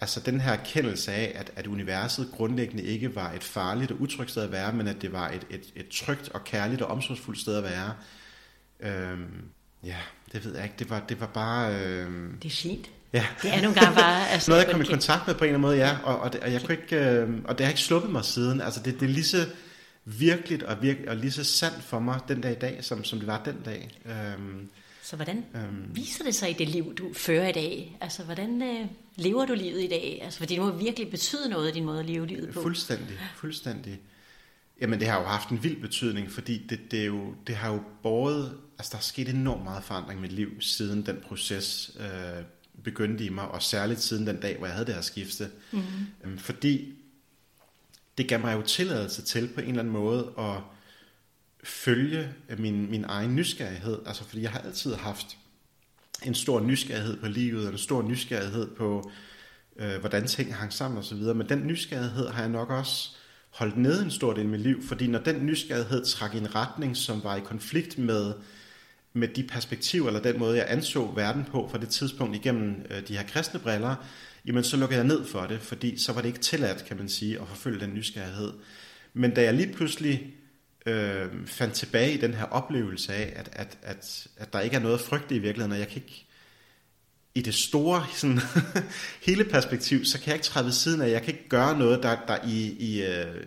[0.00, 4.30] altså den her erkendelse af, at, at universet grundlæggende ikke var et farligt og utrygt
[4.30, 7.40] sted at være, men at det var et, et, et trygt og kærligt og omsorgsfuldt
[7.40, 7.94] sted at være.
[8.80, 9.42] Øhm,
[9.84, 9.96] ja,
[10.32, 10.76] det ved jeg ikke.
[10.78, 11.74] Det var, det var bare...
[11.74, 12.90] Øhm, det er fint.
[13.12, 13.26] Ja.
[13.42, 14.28] Det er nogle gange bare...
[14.32, 15.98] Altså, Noget, jeg kom i kontakt med på en eller anden måde, ja.
[16.04, 18.60] Og, og, det, og, jeg kunne ikke, øh, og det har ikke sluppet mig siden.
[18.60, 19.46] Altså, det, det er lige så
[20.04, 23.18] virkeligt og, virke, og lige så sandt for mig den dag i dag, som, som
[23.18, 24.00] det var den dag.
[24.06, 24.70] Øhm,
[25.04, 27.98] så hvordan øhm, viser det sig i det liv, du fører i dag?
[28.00, 28.86] Altså, hvordan øh,
[29.16, 30.20] lever du livet i dag?
[30.22, 32.62] Altså, for det må virkelig betyde noget, din måde at leve livet på.
[32.62, 34.00] Fuldstændig, fuldstændig.
[34.80, 37.72] Jamen, det har jo haft en vild betydning, fordi det, det, er jo, det har
[37.72, 38.58] jo båret...
[38.78, 42.44] Altså, der er sket enormt meget forandring i mit liv, siden den proces øh,
[42.84, 45.50] begyndte i mig, og særligt siden den dag, hvor jeg havde det her skifte.
[45.72, 46.06] Mm-hmm.
[46.24, 46.94] Øhm, fordi
[48.18, 50.60] det gav mig jo tilladelse til på en eller anden måde at
[51.64, 53.98] følge min, min egen nysgerrighed.
[54.06, 55.36] Altså fordi jeg har altid haft
[56.22, 59.10] en stor nysgerrighed på livet, og en stor nysgerrighed på,
[59.76, 61.16] øh, hvordan ting hang sammen osv.
[61.16, 63.10] Men den nysgerrighed har jeg nok også
[63.50, 66.54] holdt nede en stor del af mit liv, fordi når den nysgerrighed trak i en
[66.54, 68.32] retning, som var i konflikt med,
[69.12, 73.08] med de perspektiver, eller den måde, jeg anså verden på fra det tidspunkt igennem øh,
[73.08, 73.96] de her kristne briller,
[74.46, 77.08] jamen så lukkede jeg ned for det, fordi så var det ikke tilladt, kan man
[77.08, 78.52] sige, at forfølge den nysgerrighed.
[79.14, 80.34] Men da jeg lige pludselig
[80.86, 84.80] øh, fandt tilbage i den her oplevelse af, at, at, at, at der ikke er
[84.80, 86.26] noget frygt i virkeligheden, og jeg kan ikke
[87.34, 88.40] i det store sådan,
[89.26, 92.02] hele perspektiv, så kan jeg ikke træde ved siden af, jeg kan ikke gøre noget,
[92.02, 93.46] der, der i, i, øh,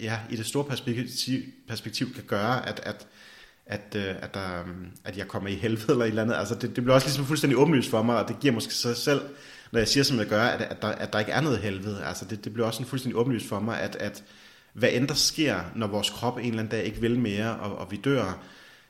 [0.00, 3.06] ja, i det store perspektiv, perspektiv kan gøre, at, at,
[3.66, 4.66] at, øh, at, der, øh,
[5.04, 6.34] at jeg kommer i helvede eller et eller andet.
[6.34, 8.96] Altså det, det bliver også ligesom fuldstændig åbenlyst for mig, og det giver måske sig
[8.96, 9.20] selv,
[9.72, 12.04] når jeg siger, som jeg gør, at, at, der, at der ikke er noget helvede.
[12.04, 14.24] Altså det, det bliver også sådan fuldstændig åbenlyst for mig, at, at
[14.72, 17.78] hvad end der sker, når vores krop en eller anden dag ikke vil mere, og,
[17.78, 18.42] og vi dør,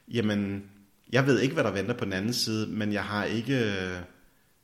[0.09, 0.65] jamen,
[1.13, 3.97] jeg ved ikke, hvad der venter på den anden side, men jeg har ikke øh,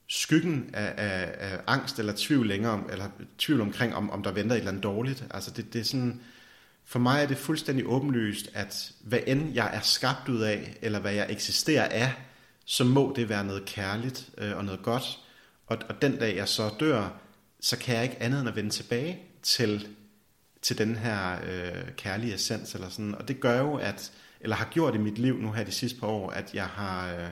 [0.08, 4.32] skyggen af, af, af angst eller tvivl længere, om, eller tvivl omkring, om, om der
[4.32, 5.24] venter et eller andet dårligt.
[5.30, 6.20] Altså det, det er sådan,
[6.84, 10.98] for mig er det fuldstændig åbenlyst, at hvad end jeg er skabt ud af, eller
[10.98, 12.12] hvad jeg eksisterer af,
[12.64, 15.18] så må det være noget kærligt øh, og noget godt.
[15.66, 17.20] Og, og den dag jeg så dør,
[17.60, 19.88] så kan jeg ikke andet end at vende tilbage til
[20.68, 23.14] til den her øh, kærlige essens eller sådan.
[23.14, 26.00] Og det gør jo, at, eller har gjort i mit liv nu her de sidste
[26.00, 27.28] par år, at jeg har, øh,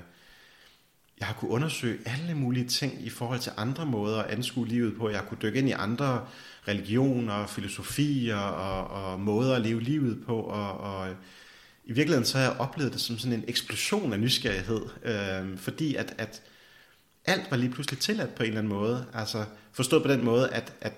[1.18, 4.96] jeg har kunne undersøge alle mulige ting i forhold til andre måder at anskue livet
[4.96, 5.08] på.
[5.08, 6.26] Jeg har kunne dykke ind i andre
[6.68, 10.40] religioner, filosofier og, og måder at leve livet på.
[10.40, 11.08] Og, og
[11.84, 15.94] i virkeligheden så har jeg oplevet det som sådan en eksplosion af nysgerrighed, øh, fordi
[15.94, 16.42] at, at
[17.24, 19.06] alt var lige pludselig tilladt på en eller anden måde.
[19.14, 20.92] Altså forstået på den måde, at, at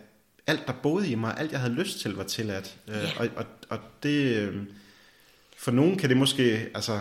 [0.49, 2.77] alt, der boede i mig, alt jeg havde lyst til, var tilladt.
[2.91, 3.03] Yeah.
[3.03, 4.63] Øh, og, og, og det, øh,
[5.57, 7.01] for nogen kan det måske altså,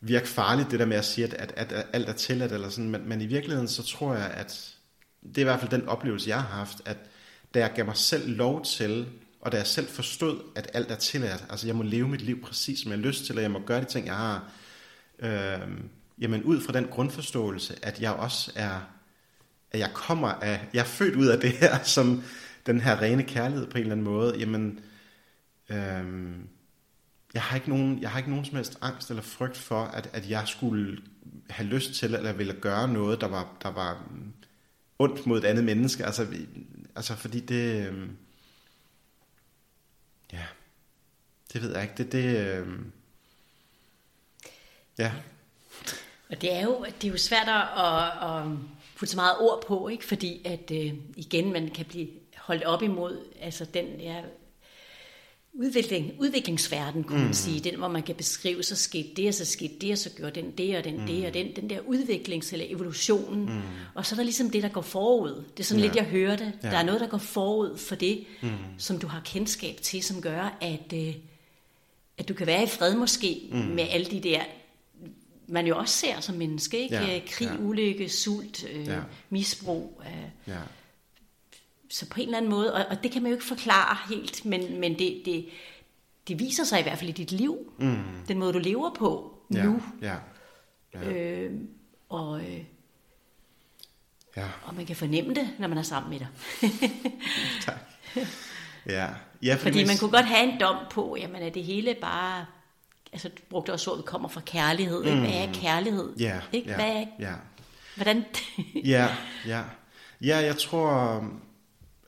[0.00, 2.68] virke farligt, det der med at sige, at, at, at, at alt er tilladt, eller
[2.68, 4.74] sådan, men, men i virkeligheden, så tror jeg, at
[5.22, 6.96] det er i hvert fald den oplevelse, jeg har haft, at
[7.54, 9.06] da jeg gav mig selv lov til,
[9.40, 12.42] og da jeg selv forstod, at alt er tilladt, altså jeg må leve mit liv
[12.42, 14.50] præcis, som jeg har lyst til, og jeg må gøre de ting, jeg har,
[15.18, 15.68] øh,
[16.18, 18.80] jamen ud fra den grundforståelse, at jeg også er,
[19.70, 22.22] at jeg kommer af, jeg er født ud af det her, som,
[22.68, 24.80] den her rene kærlighed på en eller anden måde, jamen,
[25.68, 26.48] øhm,
[27.34, 30.10] jeg, har ikke nogen, jeg har ikke nogen som helst angst eller frygt for, at,
[30.12, 31.02] at jeg skulle
[31.50, 34.04] have lyst til, eller ville gøre noget, der var, der var
[34.98, 36.04] ondt mod et andet menneske.
[36.04, 36.26] Altså,
[36.96, 37.86] altså fordi det...
[37.86, 38.16] Øhm,
[40.32, 40.44] ja,
[41.52, 41.94] det ved jeg ikke.
[41.98, 42.92] Det, det, øhm,
[44.98, 45.12] ja.
[46.30, 47.62] Og det er jo, det er jo svært at,
[48.28, 48.58] at
[48.96, 50.04] putte så meget ord på, ikke?
[50.04, 52.08] fordi at øh, igen, man kan blive
[52.48, 54.20] holdt op imod altså den ja,
[55.52, 57.24] udvikling, udviklingsverden, kunne mm.
[57.24, 57.60] man sige.
[57.60, 60.40] Den, hvor man kan beskrive, så skete det, og så skete det, og så gjorde
[60.40, 61.06] den det, og den mm.
[61.06, 63.44] det, og den, den der udviklings- eller evolutionen.
[63.44, 63.62] Mm.
[63.94, 65.44] Og så er der ligesom det, der går forud.
[65.56, 65.86] Det er sådan ja.
[65.86, 66.52] lidt, jeg hører det.
[66.62, 66.70] Ja.
[66.70, 68.48] Der er noget, der går forud for det, mm.
[68.78, 71.14] som du har kendskab til, som gør, at, øh,
[72.18, 73.58] at du kan være i fred måske mm.
[73.58, 74.42] med alle de der
[75.50, 76.94] man jo også ser som menneske, ikke?
[76.94, 77.64] Ja, Krig, ja.
[77.64, 79.00] ulykke, sult, øh, ja.
[79.30, 80.02] misbrug.
[80.06, 80.60] Øh, ja
[81.90, 84.44] så på en eller anden måde, og, og det kan man jo ikke forklare helt,
[84.44, 85.48] men, men det, det,
[86.28, 88.04] det viser sig i hvert fald i dit liv, mm.
[88.28, 89.82] den måde du lever på ja, nu.
[90.02, 90.14] Ja,
[90.94, 91.10] ja.
[91.10, 91.52] Øh,
[92.08, 92.64] og, øh,
[94.38, 94.44] Ja.
[94.64, 96.28] Og man kan fornemme det, når man er sammen med dig.
[97.66, 97.76] tak.
[98.86, 99.08] Ja.
[99.42, 102.46] ja fordi, fordi man kunne godt have en dom på, jamen er det hele bare,
[103.12, 105.04] altså du brugte også ordet, kommer fra kærlighed.
[105.04, 105.20] Mm.
[105.20, 106.16] Hvad er kærlighed?
[106.18, 106.70] Ja, ikke?
[106.70, 107.34] ja, Hvad er, ja.
[107.96, 108.24] Hvordan?
[108.84, 109.08] ja,
[109.46, 109.62] ja.
[110.20, 111.24] Ja, jeg tror,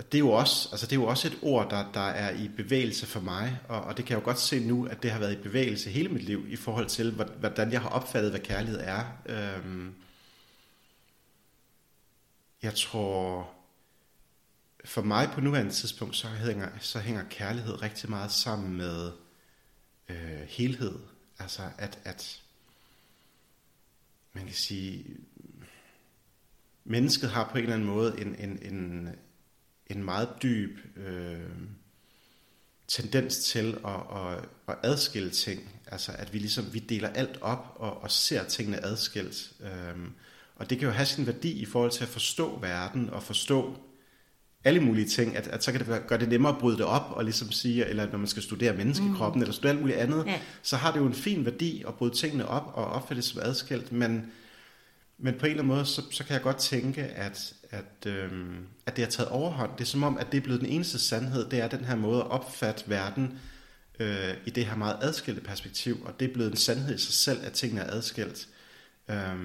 [0.02, 2.48] det er jo også, altså det er jo også et ord, der, der er i
[2.48, 5.18] bevægelse for mig, og, og det kan jeg jo godt se nu, at det har
[5.18, 8.80] været i bevægelse hele mit liv, i forhold til, hvordan jeg har opfattet, hvad kærlighed
[8.80, 9.04] er.
[9.26, 9.94] Øhm,
[12.62, 13.50] jeg tror,
[14.84, 19.12] for mig på nuværende tidspunkt, så hænger, så hænger kærlighed rigtig meget sammen med
[20.08, 20.98] øh, helhed.
[21.38, 22.42] Altså at, at
[24.32, 25.04] man kan sige,
[26.84, 29.08] mennesket har på en eller anden måde en, en, en,
[29.90, 31.40] en meget dyb øh,
[32.88, 35.61] tendens til at, at, at adskille ting.
[35.87, 39.53] Altså at vi ligesom vi deler alt op og, og ser tingene adskilt.
[39.61, 40.09] Øh,
[40.57, 43.76] og det kan jo have sin værdi i forhold til at forstå verden og forstå
[44.64, 47.11] alle mulige ting, at, at så kan det gøre det nemmere at bryde det op
[47.11, 49.42] og ligesom sige, eller når man skal studere menneskekroppen mm.
[49.42, 50.40] eller studere alt muligt andet, ja.
[50.62, 53.40] så har det jo en fin værdi at bryde tingene op og opfatte det som
[53.44, 54.33] adskilt, men,
[55.18, 58.30] men på en eller anden måde, så, så kan jeg godt tænke, at, at, øh,
[58.87, 59.70] at det har taget overhånd.
[59.72, 61.96] Det er som om, at det er blevet den eneste sandhed, det er den her
[61.96, 63.38] måde at opfatte verden
[64.00, 67.14] øh, i det her meget adskilte perspektiv, og det er blevet en sandhed i sig
[67.14, 68.48] selv, at tingene er adskilt.
[69.11, 69.37] Øh,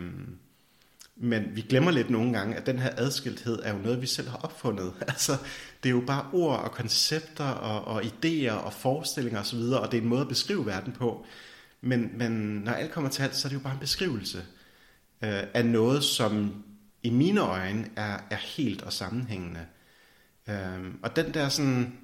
[1.15, 4.29] men vi glemmer lidt nogle gange, at den her adskilthed er jo noget, vi selv
[4.29, 4.93] har opfundet.
[5.07, 5.37] Altså,
[5.83, 9.91] det er jo bare ord og koncepter og, og idéer og forestillinger osv., og, og
[9.91, 11.25] det er en måde at beskrive verden på.
[11.81, 14.37] Men, men når alt kommer til alt, så er det jo bare en beskrivelse
[15.21, 16.63] øh, af noget, som
[17.05, 19.65] i mine øjne er, er helt og sammenhængende.
[20.49, 21.97] Øhm, og den der sådan,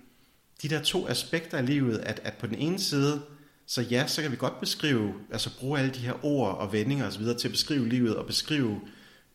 [0.61, 3.21] de der to aspekter af livet, at, at på den ene side,
[3.65, 7.07] så ja, så kan vi godt beskrive, altså bruge alle de her ord og vendinger
[7.07, 7.23] osv.
[7.23, 8.81] til at beskrive livet og beskrive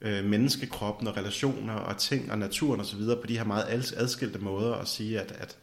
[0.00, 3.00] øh, menneskekroppen og relationer og ting og naturen osv.
[3.00, 5.56] på de her meget adskilte måder og sige, at, at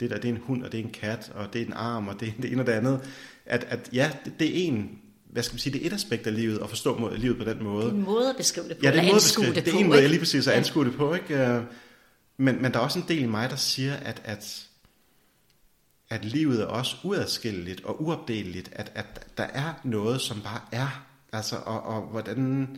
[0.00, 1.72] det der det er en hund, og det er en kat, og det er en
[1.72, 3.00] arm, og det er det ene og det andet.
[3.46, 4.98] At, at ja, det, det er en,
[5.36, 7.62] hvad skal man sige, det er et aspekt af livet, at forstå livet på den
[7.62, 7.84] måde.
[7.84, 9.46] Det er en måde at beskrive det på, ja, det er en måde at beskrive
[9.46, 9.70] det, det på.
[9.70, 11.46] Det er en måde, jeg lige præcis at anskue det på, ikke?
[11.46, 11.62] Øh,
[12.36, 14.66] men, men der er også en del i mig, der siger, at, at,
[16.10, 21.06] at livet er også uadskilleligt og uopdeleligt, at, at der er noget, som bare er.
[21.32, 22.68] Altså, og, og hvordan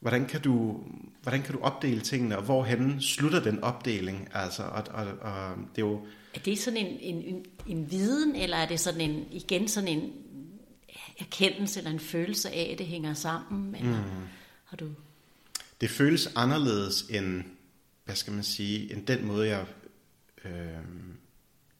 [0.00, 0.76] hvordan kan du,
[1.22, 4.28] hvordan kan du opdele tingene, og hvorhen slutter den opdeling?
[4.34, 6.00] Altså, og, og, og det er jo...
[6.34, 9.88] Er det sådan en, en, en, en viden, eller er det sådan en, igen sådan
[9.88, 10.12] en
[11.20, 13.74] erkendelse eller en følelse af, at det hænger sammen?
[13.74, 14.26] Eller mm.
[14.64, 14.90] har du...
[15.80, 17.42] Det føles anderledes end,
[18.04, 19.66] hvad skal man sige, end den måde, jeg...
[20.44, 20.50] Øh,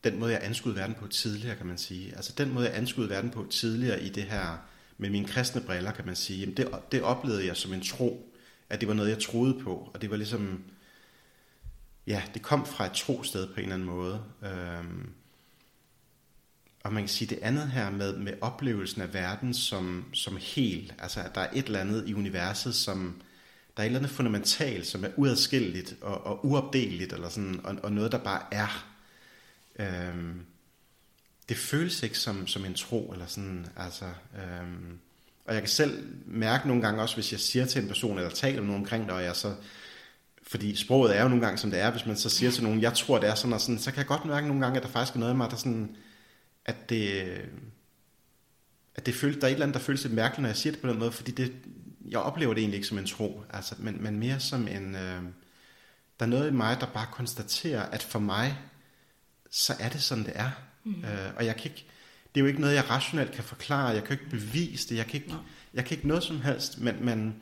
[0.04, 2.16] den måde, jeg anskuede verden på tidligere, kan man sige.
[2.16, 4.58] Altså den måde, jeg anskuede verden på tidligere i det her
[4.98, 8.34] med mine kristne briller, kan man sige, jamen det, det oplevede jeg som en tro,
[8.70, 10.64] at det var noget, jeg troede på, og det var ligesom,
[12.06, 14.22] ja, det kom fra et trosted på en eller anden måde.
[14.42, 15.10] Øhm,
[16.84, 20.92] og man kan sige det andet her med, med oplevelsen af verden som, som hel,
[20.98, 23.22] altså at der er et eller andet i universet, som
[23.76, 27.76] der er et eller andet fundamentalt, som er uadskilleligt og, og uopdeligt, eller sådan, og,
[27.82, 28.86] og noget, der bare er.
[29.78, 30.40] Øhm,
[31.48, 34.98] det føles ikke som, som en tro, eller sådan, altså, øhm,
[35.44, 38.30] og jeg kan selv mærke nogle gange også, hvis jeg siger til en person, eller
[38.30, 39.54] taler med nogen omkring det, og jeg så,
[40.42, 42.80] fordi sproget er jo nogle gange, som det er, hvis man så siger til nogen,
[42.80, 44.82] jeg tror, det er sådan og sådan, så kan jeg godt mærke nogle gange, at
[44.82, 45.96] der faktisk er noget i mig, der sådan,
[46.70, 47.36] at det,
[48.94, 50.72] at det føles, der er et eller andet, der føles lidt mærkeligt, når jeg siger
[50.72, 51.52] det på den måde, fordi det,
[52.08, 55.22] jeg oplever det egentlig ikke som en tro, altså, men, men mere som en, øh,
[56.20, 58.58] der er noget i mig, der bare konstaterer, at for mig,
[59.50, 60.50] så er det sådan, det er.
[60.84, 61.04] Mm.
[61.04, 61.86] Øh, og jeg kan ikke,
[62.34, 63.88] det er jo ikke noget, jeg rationelt kan forklare.
[63.88, 64.96] Jeg kan ikke bevise det.
[64.96, 65.34] Jeg kan ikke,
[65.74, 67.36] jeg kan ikke noget som helst, men, men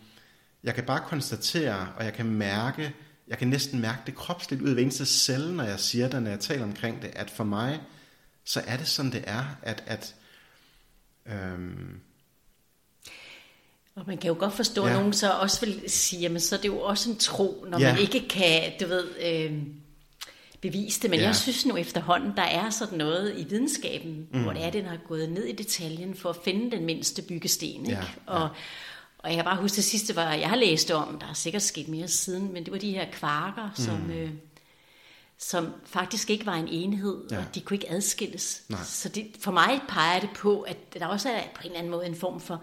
[0.65, 2.95] jeg kan bare konstatere, og jeg kan mærke,
[3.29, 6.31] jeg kan næsten mærke det kropsligt ud af eneste celle, når jeg siger det, når
[6.31, 7.81] jeg taler omkring det, at for mig,
[8.49, 10.15] så er det sådan, det er, at, at
[11.27, 12.01] øhm,
[13.95, 14.97] og man kan jo godt forstå, at ja.
[14.97, 17.93] nogen så også vil sige, jamen så er det jo også en tro, når ja.
[17.93, 19.53] man ikke kan, du ved, øh,
[20.61, 21.27] bevise det, men ja.
[21.27, 24.43] jeg synes nu efterhånden, der er sådan noget i videnskaben, mm.
[24.43, 27.87] hvor det er, den har gået ned i detaljen for at finde den mindste byggesten.
[27.87, 27.91] Ikke?
[27.91, 28.43] Ja, ja.
[28.43, 28.49] Og,
[29.19, 31.63] og jeg kan bare huske, det sidste var, jeg har læst om, der er sikkert
[31.63, 33.85] sket mere siden, men det var de her kvarker, mm.
[33.85, 34.31] som, øh,
[35.39, 37.39] som faktisk ikke var en enhed, ja.
[37.39, 38.63] og de kunne ikke adskilles.
[38.69, 38.81] Nej.
[38.85, 41.91] Så det, for mig peger det på, at der også er på en eller anden
[41.91, 42.63] måde en form for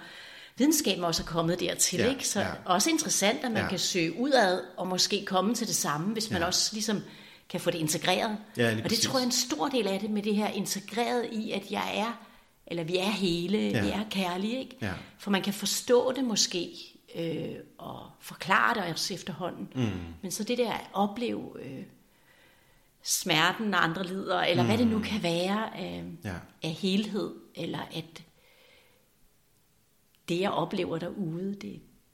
[0.57, 1.99] videnskaben også er kommet dertil.
[1.99, 2.28] Ja, ikke?
[2.28, 2.47] Så ja.
[2.65, 3.69] også interessant, at man ja.
[3.69, 6.47] kan søge udad og måske komme til det samme, hvis man ja.
[6.47, 7.01] også ligesom
[7.49, 8.38] kan få det integreret.
[8.57, 9.05] Ja, og det præcis.
[9.05, 11.91] tror jeg er en stor del af det med det her integreret i, at jeg
[11.95, 12.26] er,
[12.67, 13.84] eller vi er hele, ja.
[13.84, 14.78] vi er kærlige, ikke?
[14.82, 14.93] Ja.
[15.17, 16.69] For man kan forstå det måske
[17.15, 19.69] øh, og forklare det også efterhånden.
[19.76, 19.89] Mm.
[20.21, 21.84] Men så det der at opleve øh,
[23.06, 24.70] smerten, når andre lider, eller mm.
[24.70, 26.36] hvad det nu kan være af, ja.
[26.64, 28.24] af helhed, eller at
[30.30, 31.62] det, jeg oplever derude, det,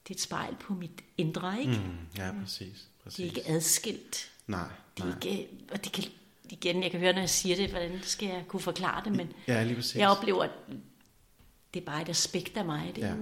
[0.08, 1.72] det er et spejl på mit indre, ikke?
[1.72, 2.18] Mm.
[2.18, 3.16] Ja, præcis, præcis.
[3.16, 4.32] Det er ikke adskilt.
[4.48, 4.68] Nej,
[4.98, 5.18] det er nej.
[5.22, 6.04] Ikke, og det kan,
[6.50, 9.34] igen, jeg kan høre, når jeg siger det, hvordan skal jeg kunne forklare det, men
[9.48, 9.96] ja, lige præcis.
[9.96, 10.52] jeg oplever, at
[11.74, 12.92] det er bare et aspekt af mig.
[12.96, 13.16] Det ja.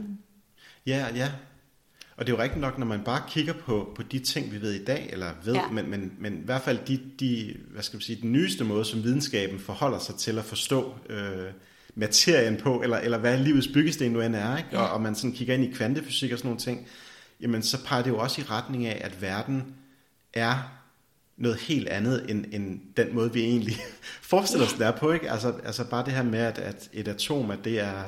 [0.86, 1.32] ja, ja.
[2.20, 4.62] Og det er jo rigtigt nok, når man bare kigger på, på de ting, vi
[4.62, 5.70] ved i dag, eller ved, ja.
[5.72, 8.86] men, men, men i hvert fald de, de, hvad skal man sige, den nyeste måde,
[8.86, 11.46] som videnskaben forholder sig til at forstå øh,
[11.96, 14.70] materien på, eller, eller hvad livets byggesten nu end er, ikke?
[14.72, 14.80] Ja.
[14.80, 16.88] Og, og man sådan kigger ind i kvantefysik og sådan nogle ting,
[17.42, 19.64] jamen så peger det jo også i retning af, at verden
[20.34, 20.72] er
[21.38, 23.76] noget helt andet, end, end den måde, vi egentlig
[24.32, 25.12] forestiller os, er på.
[25.12, 25.32] Ikke?
[25.32, 28.04] Altså, altså bare det her med, at, at et atom, at det er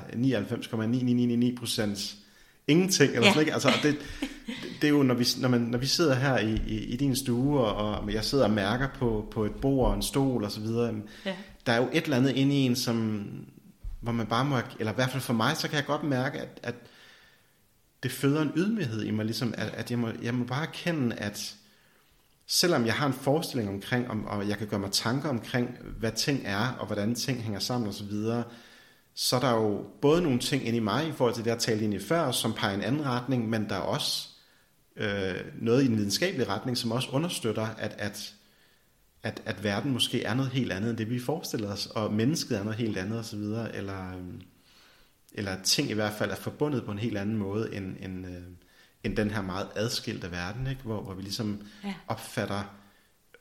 [1.56, 2.16] 99,9999 procent
[2.68, 3.34] ingenting, eller ja.
[3.34, 3.54] sådan, ikke?
[3.54, 3.98] Altså, det,
[4.82, 7.16] det er jo, når vi, når, man, når vi sidder her i, i, i din
[7.16, 10.52] stue, og, og jeg sidder og mærker på, på et bord og en stol og
[10.52, 10.96] så videre,
[11.26, 11.36] ja.
[11.66, 13.26] der er jo et eller andet inde i en, som,
[14.00, 16.40] hvor man bare må, eller i hvert fald for mig, så kan jeg godt mærke,
[16.40, 16.76] at, at
[18.04, 21.16] det føder en ydmyghed i mig, ligesom, at, at jeg, må, jeg må bare erkende,
[21.16, 21.56] at
[22.48, 26.12] selvom jeg har en forestilling omkring, om, og jeg kan gøre mig tanker omkring, hvad
[26.12, 28.44] ting er, og hvordan ting hænger sammen osv., så, videre,
[29.14, 31.60] så er der jo både nogle ting inde i mig, i forhold til det, jeg
[31.60, 34.28] talte ind i før, som peger i en anden retning, men der er også
[34.96, 38.34] øh, noget i en videnskabelig retning, som også understøtter, at, at,
[39.24, 42.58] at, at verden måske er noget helt andet, end det vi forestiller os, og mennesket
[42.58, 43.40] er noget helt andet osv.,
[43.74, 44.42] eller, øh,
[45.32, 48.44] eller ting i hvert fald er forbundet på en helt anden måde, end, end, øh,
[49.04, 50.82] end den her meget adskilte verden, ikke?
[50.82, 51.94] Hvor, hvor vi ligesom ja.
[52.08, 52.64] opfatter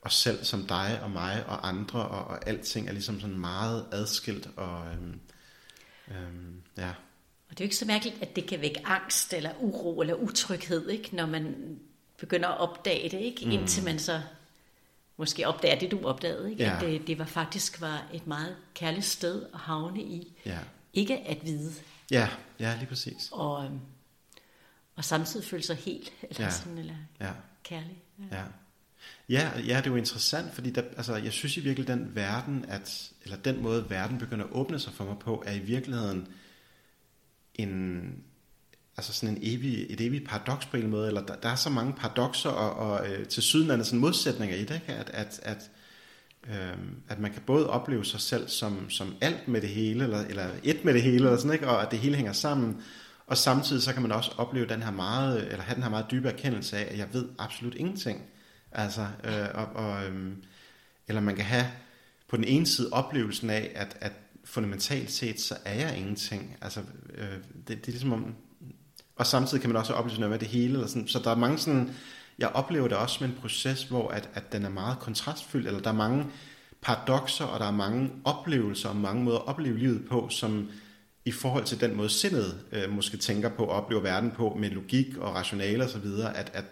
[0.02, 3.86] os selv som dig og mig og andre, og, og alting er ligesom sådan meget
[3.92, 5.20] adskilt, og øhm,
[6.10, 6.88] øhm, ja.
[7.48, 10.14] Og det er jo ikke så mærkeligt, at det kan vække angst, eller uro, eller
[10.14, 11.16] utryghed, ikke?
[11.16, 11.76] når man
[12.16, 13.44] begynder at opdage det, ikke?
[13.44, 13.50] Mm.
[13.50, 14.22] indtil man så
[15.16, 16.64] måske opdager det, du opdagede, ikke?
[16.64, 16.74] Ja.
[16.74, 20.36] at det, det var faktisk var et meget kærligt sted at havne i.
[20.46, 20.58] Ja.
[20.92, 21.72] Ikke at vide.
[22.10, 23.28] Ja, ja lige præcis.
[23.32, 23.80] Og, øhm,
[24.96, 26.50] og samtidig føle sig helt, eller ja.
[26.50, 27.32] sådan, eller ja.
[27.64, 28.02] kærlig.
[28.18, 28.36] Ja.
[28.36, 28.44] ja.
[29.28, 32.64] Ja, ja, det er jo interessant, fordi der, altså, jeg synes i virkeligheden, den verden,
[32.68, 36.28] at, eller den måde, verden begynder at åbne sig for mig på, er i virkeligheden
[37.54, 38.02] en,
[38.96, 41.70] altså sådan en evig, et evigt paradoks på en måde, eller der, der er så
[41.70, 44.92] mange paradokser og, og øh, til sydenlande sådan modsætninger i det, ikke?
[44.92, 45.70] At, at, at,
[46.48, 46.78] øh,
[47.08, 50.50] at man kan både opleve sig selv som, som alt med det hele, eller, eller
[50.62, 51.68] et med det hele, eller sådan, ikke?
[51.68, 52.82] og at det hele hænger sammen,
[53.26, 56.06] og samtidig så kan man også opleve den her meget, eller have den her meget
[56.10, 58.22] dybe erkendelse af, at jeg ved absolut ingenting.
[58.72, 60.32] Altså, øh, og, og, øh,
[61.08, 61.66] eller man kan have
[62.28, 64.12] på den ene side oplevelsen af, at, at
[64.44, 66.56] fundamentalt set, så er jeg ingenting.
[66.60, 66.80] Altså,
[67.14, 68.34] øh, det, det er ligesom om,
[69.16, 70.72] og samtidig kan man også opleve noget med det hele.
[70.72, 71.08] Eller sådan.
[71.08, 71.90] Så der er mange sådan,
[72.38, 75.80] jeg oplever det også som en proces, hvor at, at den er meget kontrastfyldt, eller
[75.80, 76.26] der er mange
[76.82, 80.68] paradoxer, og der er mange oplevelser, og mange måder at opleve livet på, som
[81.24, 84.70] i forhold til den måde sindet øh, måske tænker på og oplever verden på med
[84.70, 86.64] logik og rationale osv., at, at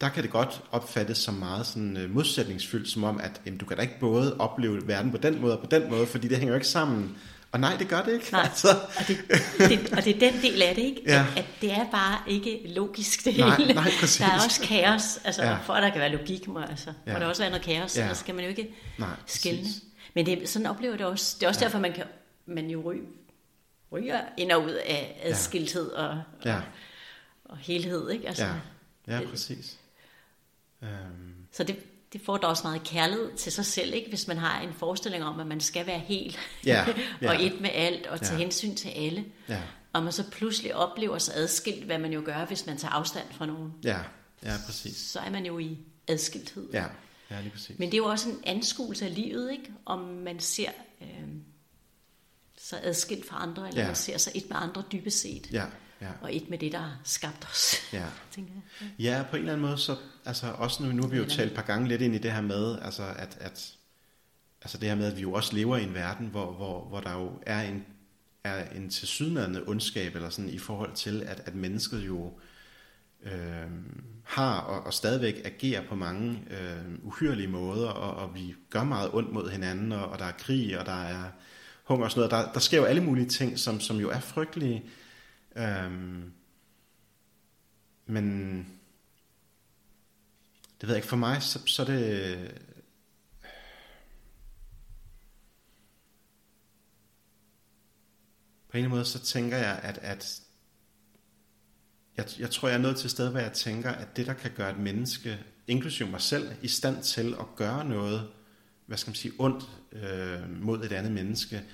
[0.00, 3.64] der kan det godt opfattes som meget sådan, øh, modsætningsfyldt, som om, at jamen, du
[3.66, 6.36] kan da ikke både opleve verden på den måde og på den måde, fordi det
[6.38, 7.16] hænger jo ikke sammen.
[7.52, 8.28] Og nej, det gør det ikke.
[8.32, 8.68] Nej, altså.
[8.70, 9.18] og, det,
[9.58, 11.02] det, og det er den del af det, ikke?
[11.06, 11.26] Ja.
[11.36, 13.74] At, at det er bare ikke logisk det nej, hele.
[13.74, 14.16] Nej, præcis.
[14.16, 15.18] Der er også kaos.
[15.24, 15.56] Altså, Ja.
[15.56, 17.12] for at der kan være logik, må, altså, Ja.
[17.12, 17.96] må der også være noget kaos.
[17.96, 18.08] Ja.
[18.08, 19.66] Så skal man jo ikke Nej, præcis.
[20.14, 21.36] Men det, sådan oplever det også.
[21.40, 21.64] Det er også Ja.
[21.66, 22.04] derfor, man, kan,
[22.46, 23.02] man jo ryge,
[23.92, 26.62] ryger ind og ud af adskilthed og, Ja, og,
[27.44, 28.10] og helhed.
[28.10, 28.28] Ikke?
[28.28, 28.44] Altså,
[29.08, 29.78] ja, ja præcis.
[30.82, 31.76] Øhm, Så det,
[32.12, 34.08] det får da også meget kærlighed til sig selv, ikke?
[34.08, 36.86] hvis man har en forestilling om, at man skal være helt Ja,
[37.22, 37.28] ja.
[37.30, 38.38] og et med alt og tage Ja.
[38.38, 39.24] hensyn til alle.
[39.48, 39.62] ja,
[39.92, 43.26] Og man så pludselig oplever sig adskilt, hvad man jo gør, hvis man tager afstand
[43.30, 43.72] fra nogen.
[43.84, 43.98] ja,
[44.42, 44.96] ja, præcis.
[44.96, 46.68] Så er man jo i adskilthed.
[46.72, 46.84] Ja,
[47.30, 47.78] ja, lige præcis.
[47.78, 49.70] Men det er jo også en anskuelse af livet, ikke?
[49.86, 50.70] om man ser
[51.02, 51.08] øh,
[52.58, 53.86] sig adskilt fra andre, eller Ja.
[53.86, 55.64] man ser sig et med andre dybest set, Ja,
[56.00, 58.04] ja, og et med det, der har skabt os, ja.
[58.30, 58.88] tænker jeg.
[58.98, 61.50] Ja, på en eller anden måde, så, altså også nu, nu har vi jo talt
[61.50, 63.74] et par gange lidt ind i det her med, altså at, at
[64.62, 67.00] altså det her med, at vi jo også lever i en verden, hvor, hvor, hvor
[67.00, 67.86] der jo er en,
[68.44, 72.32] er en tilsyneladende ondskab, eller sådan i forhold til, at, at mennesket jo
[73.22, 73.70] øh,
[74.24, 79.10] har og, og stadigvæk agerer på mange øh, uhyrlige måder, og, og vi gør meget
[79.12, 81.24] ondt mod hinanden, og, og der er krig, og der er
[81.84, 82.46] hunger og sådan noget.
[82.46, 84.76] Der, der sker jo alle mulige ting, som, som jo er frygtelige.
[84.76, 85.07] Øh,
[85.58, 86.32] Øhm,
[88.06, 88.58] men
[90.80, 92.62] det ved jeg ikke, for mig, så, så er det...
[98.68, 100.42] På en eller anden måde, så tænker jeg, at, at
[102.16, 104.34] jeg, jeg tror, jeg er nået til et sted, hvor jeg tænker, at det, der
[104.34, 108.30] kan gøre et menneske, inklusive mig selv, i stand til at gøre noget,
[108.86, 111.64] hvad skal man sige, ondt øh, mod et andet menneske,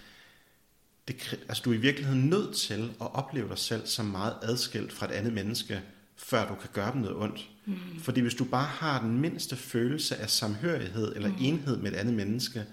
[1.09, 4.93] det, altså du er i virkeligheden nødt til at opleve dig selv som meget adskilt
[4.93, 5.83] fra et andet menneske,
[6.17, 7.49] før du kan gøre dem noget ondt.
[7.67, 7.77] Mm.
[8.01, 11.37] Fordi hvis du bare har den mindste følelse af samhørighed eller mm.
[11.41, 12.65] enhed med et andet menneske,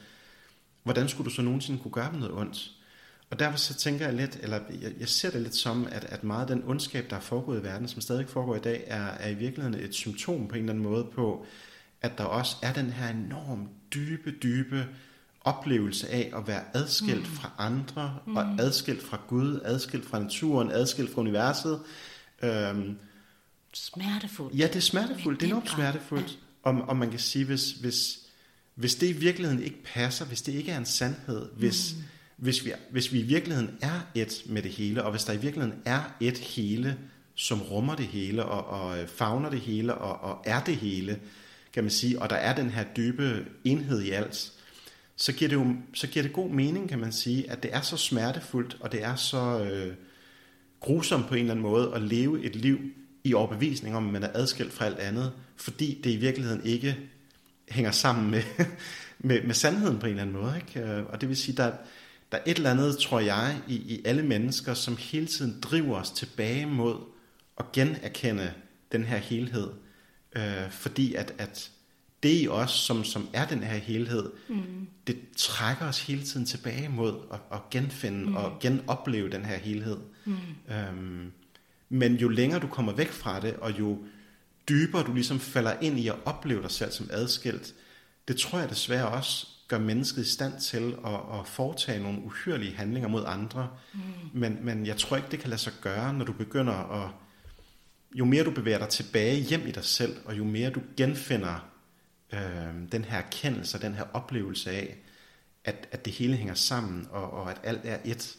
[0.83, 2.71] hvordan skulle du så nogensinde kunne gøre dem noget ondt?
[3.29, 6.23] Og derfor så tænker jeg lidt, eller jeg, jeg ser det lidt som, at, at
[6.23, 9.05] meget af den ondskab, der er foregået i verden, som stadig foregår i dag, er,
[9.05, 11.45] er i virkeligheden et symptom på en eller anden måde på,
[12.01, 14.87] at der også er den her enormt dybe, dybe
[15.43, 17.35] oplevelse af at være adskilt mm.
[17.35, 18.37] fra andre, mm.
[18.37, 21.79] og adskilt fra Gud, adskilt fra naturen, adskilt fra universet.
[22.43, 22.97] Øhm,
[23.73, 24.59] smertefuldt.
[24.59, 25.39] Ja, det er smertefuldt.
[25.39, 26.29] Det er enormt smertefuldt.
[26.65, 26.69] Ja.
[26.69, 28.19] Og, og man kan sige, hvis, hvis,
[28.75, 32.03] hvis det i virkeligheden ikke passer, hvis det ikke er en sandhed, hvis, mm.
[32.37, 35.37] hvis, vi, hvis vi i virkeligheden er et med det hele, og hvis der i
[35.37, 36.97] virkeligheden er et hele,
[37.35, 41.19] som rummer det hele, og, og fagner det hele, og, og er det hele,
[41.73, 44.51] kan man sige, og der er den her dybe enhed i alt,
[45.21, 47.81] så giver det jo så giver det god mening, kan man sige, at det er
[47.81, 49.95] så smertefuldt, og det er så øh,
[50.79, 52.79] grusomt på en eller anden måde at leve et liv
[53.23, 56.97] i overbevisning om, at man er adskilt fra alt andet, fordi det i virkeligheden ikke
[57.69, 58.43] hænger sammen med,
[59.29, 60.55] med, med sandheden på en eller anden måde.
[60.55, 60.89] Ikke?
[60.89, 61.71] Øh, og det vil sige, der,
[62.31, 65.95] der er et eller andet, tror jeg, i, i alle mennesker, som hele tiden driver
[65.99, 66.95] os tilbage mod
[67.59, 68.53] at generkende
[68.91, 69.67] den her helhed.
[70.35, 71.71] Øh, fordi at, at
[72.23, 74.87] det i os, som, som er den her helhed, mm.
[75.07, 78.35] det trækker os hele tiden tilbage mod at, at genfinde mm.
[78.35, 79.97] og genopleve den her helhed.
[80.25, 80.35] Mm.
[80.71, 81.31] Øhm,
[81.89, 83.99] men jo længere du kommer væk fra det, og jo
[84.69, 87.73] dybere du ligesom falder ind i at opleve dig selv som adskilt,
[88.27, 92.75] det tror jeg desværre også gør mennesket i stand til at, at foretage nogle uhyrlige
[92.75, 93.69] handlinger mod andre.
[93.93, 93.99] Mm.
[94.33, 97.09] Men, men jeg tror ikke, det kan lade sig gøre, når du begynder at...
[98.15, 101.70] Jo mere du bevæger dig tilbage hjem i dig selv, og jo mere du genfinder
[102.33, 104.97] øh, den her erkendelse og den her oplevelse af,
[105.63, 108.37] at, at det hele hænger sammen, og, og at alt er et,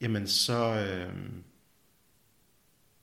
[0.00, 1.12] jamen så, øh,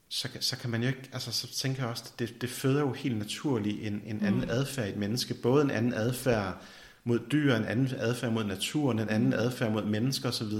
[0.10, 2.94] så, så kan man jo ikke, altså så tænker jeg også, det, det føder jo
[2.94, 4.50] helt naturligt en, en anden mm.
[4.50, 6.62] adfærd i et menneske, både en anden adfærd
[7.04, 10.54] mod dyr, en anden adfærd mod naturen, en anden adfærd mod mennesker osv.,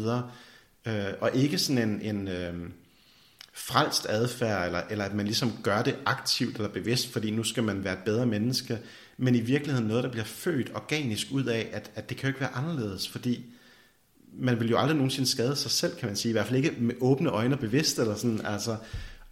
[0.86, 2.70] øh, og ikke sådan en, en øh,
[3.54, 7.64] frelst adfærd, eller, eller at man ligesom gør det aktivt eller bevidst, fordi nu skal
[7.64, 8.80] man være et bedre menneske,
[9.18, 12.28] men i virkeligheden noget, der bliver født organisk ud af, at, at det kan jo
[12.28, 13.46] ikke være anderledes, fordi
[14.34, 16.76] man vil jo aldrig nogensinde skade sig selv, kan man sige, i hvert fald ikke
[16.80, 18.78] med åbne øjne bevidst, eller sådan, altså,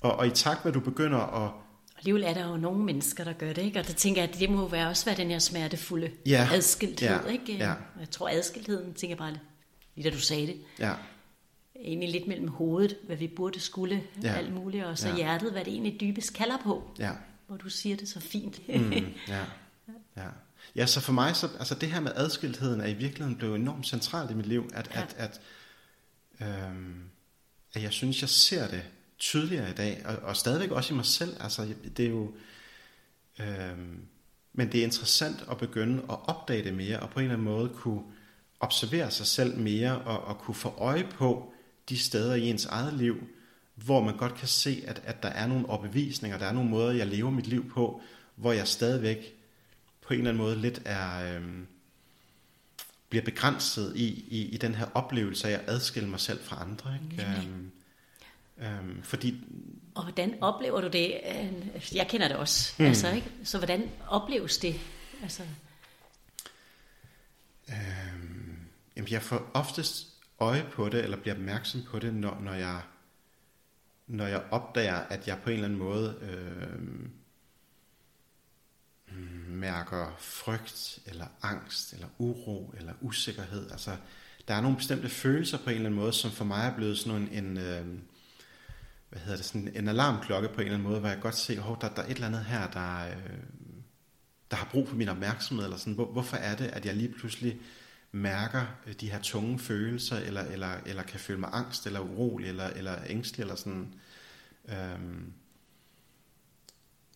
[0.01, 1.51] og, og i takt med, at du begynder at
[1.97, 3.79] Alligevel er der jo nogle mennesker, der gør det, ikke?
[3.79, 6.49] Og der tænker jeg, at det må være også være den her smertefulde ja.
[6.53, 7.31] adskilthed, ja.
[7.31, 7.57] ikke?
[7.57, 7.73] Ja.
[7.99, 9.37] Jeg tror adskiltheden, tænker jeg bare,
[9.95, 10.93] lige da du sagde det, ja.
[11.75, 14.33] egentlig lidt mellem hovedet, hvad vi burde skulle, ja.
[14.33, 15.15] alt muligt, og så ja.
[15.15, 16.91] hjertet, hvad det egentlig dybest kalder på.
[16.99, 17.11] Ja.
[17.47, 18.69] Hvor du siger det så fint.
[18.69, 18.93] mm,
[19.27, 19.39] ja.
[20.17, 20.27] Ja.
[20.75, 23.87] ja, så for mig, så, altså det her med adskiltheden er i virkeligheden blevet enormt
[23.87, 25.01] centralt i mit liv, at, ja.
[25.01, 25.41] at, at,
[26.47, 27.03] øhm,
[27.73, 28.83] at jeg synes, jeg ser det
[29.19, 31.37] tydeligere i dag, og, og stadigvæk også i mig selv.
[31.39, 32.33] Altså, det er jo...
[33.39, 34.07] Øhm,
[34.53, 37.53] men det er interessant at begynde at opdage det mere, og på en eller anden
[37.53, 38.01] måde kunne
[38.59, 41.53] observere sig selv mere, og, og kunne få øje på
[41.89, 43.15] de steder i ens eget liv,
[43.75, 46.91] hvor man godt kan se, at, at der er nogle overbevisninger, der er nogle måder,
[46.91, 48.01] jeg lever mit liv på,
[48.35, 49.35] hvor jeg stadigvæk
[50.11, 51.35] på en eller anden måde lidt er...
[51.35, 51.67] Øhm,
[53.09, 56.97] bliver begrænset i, i, i den her oplevelse af at adskille mig selv fra andre.
[57.03, 57.23] Ikke?
[57.23, 57.71] Øhm,
[58.57, 59.43] øhm, fordi...
[59.95, 61.19] Og hvordan oplever du det?
[61.93, 62.73] Jeg kender det også.
[62.77, 62.87] Hmm.
[62.87, 63.31] Altså, ikke?
[63.43, 64.79] Så hvordan opleves det?
[65.23, 65.43] Altså...
[67.69, 68.57] Øhm,
[68.95, 70.07] jamen, jeg får oftest
[70.39, 72.81] øje på det, eller bliver opmærksom på det, når, når jeg
[74.07, 77.09] når jeg opdager, at jeg på en eller anden måde øh,
[79.47, 83.71] mærker frygt, eller angst, eller uro, eller usikkerhed.
[83.71, 83.95] Altså,
[84.47, 86.97] der er nogle bestemte følelser på en eller anden måde, som for mig er blevet
[86.97, 87.85] sådan en, en øh,
[89.09, 91.63] hvad hedder det, sådan en alarmklokke på en eller anden måde, hvor jeg godt ser,
[91.63, 93.37] at der, der er et eller andet her, der, øh,
[94.51, 97.13] der har brug for min opmærksomhed, eller sådan, hvor, hvorfor er det, at jeg lige
[97.19, 97.59] pludselig
[98.11, 102.49] mærker øh, de her tunge følelser, eller, eller, eller kan føle mig angst, eller urolig,
[102.49, 103.93] eller, eller ængstelig, eller sådan.
[104.69, 104.99] Øh,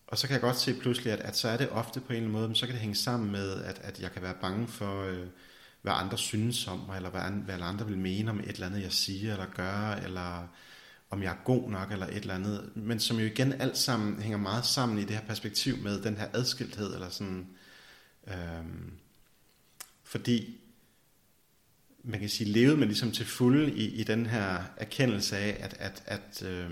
[0.08, 2.14] og så kan jeg godt se pludselig, at, at så er det ofte på en
[2.14, 4.36] eller anden måde, men så kan det hænge sammen med, at, at jeg kan være
[4.42, 5.28] bange for, øh,
[5.82, 8.82] hvad andre synes om mig, eller hvad, hvad andre vil mene om et eller andet,
[8.82, 10.48] jeg siger eller gør, eller
[11.10, 12.72] om jeg er god nok, eller et eller andet.
[12.76, 16.18] Men som jo igen alt sammen hænger meget sammen i det her perspektiv med den
[16.18, 17.48] her adskilthed, eller sådan.
[18.28, 18.66] Øh,
[20.04, 20.58] fordi
[22.04, 25.76] man kan sige, levede man ligesom til fulde i, i den her erkendelse af, at,
[25.80, 26.70] at, at øh,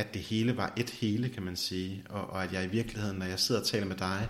[0.00, 3.18] at det hele var et hele, kan man sige, og, og at jeg i virkeligheden,
[3.18, 4.28] når jeg sidder og taler med dig,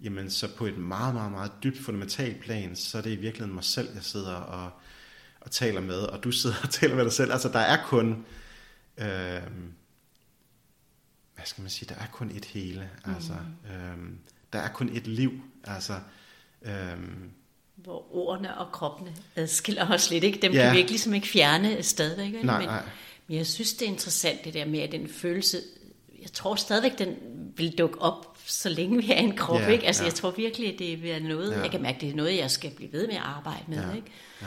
[0.00, 3.54] jamen så på et meget, meget, meget dybt fundamentalt plan, så er det i virkeligheden
[3.54, 4.70] mig selv, jeg sidder og,
[5.40, 7.32] og taler med, og du sidder og taler med dig selv.
[7.32, 8.24] Altså der er kun,
[8.98, 9.42] øh,
[11.34, 12.90] hvad skal man sige, der er kun et hele.
[13.04, 13.70] Altså, mm.
[13.70, 14.12] øh,
[14.52, 15.32] der er kun et liv.
[15.64, 15.94] Altså,
[16.62, 16.98] øh,
[17.76, 20.24] hvor ordene og kroppene adskiller os lidt.
[20.24, 20.38] Ikke?
[20.42, 20.62] Dem ja.
[20.62, 22.26] kan vi ikke ligesom ikke fjerne stadigvæk.
[22.26, 22.46] Ikke?
[22.46, 22.82] Nej, men, nej.
[23.28, 25.60] Jeg synes, det er interessant det der med, at den følelse,
[26.22, 27.16] jeg tror stadigvæk, den
[27.56, 29.60] vil dukke op, så længe vi er en krop.
[29.60, 29.86] Ja, ikke?
[29.86, 30.06] Altså, ja.
[30.06, 31.60] jeg tror virkelig, at det er noget, Ja.
[31.60, 33.78] jeg kan mærke, det er noget, jeg skal blive ved med at arbejde med.
[33.88, 34.06] Ja, Ikke?
[34.42, 34.46] ja.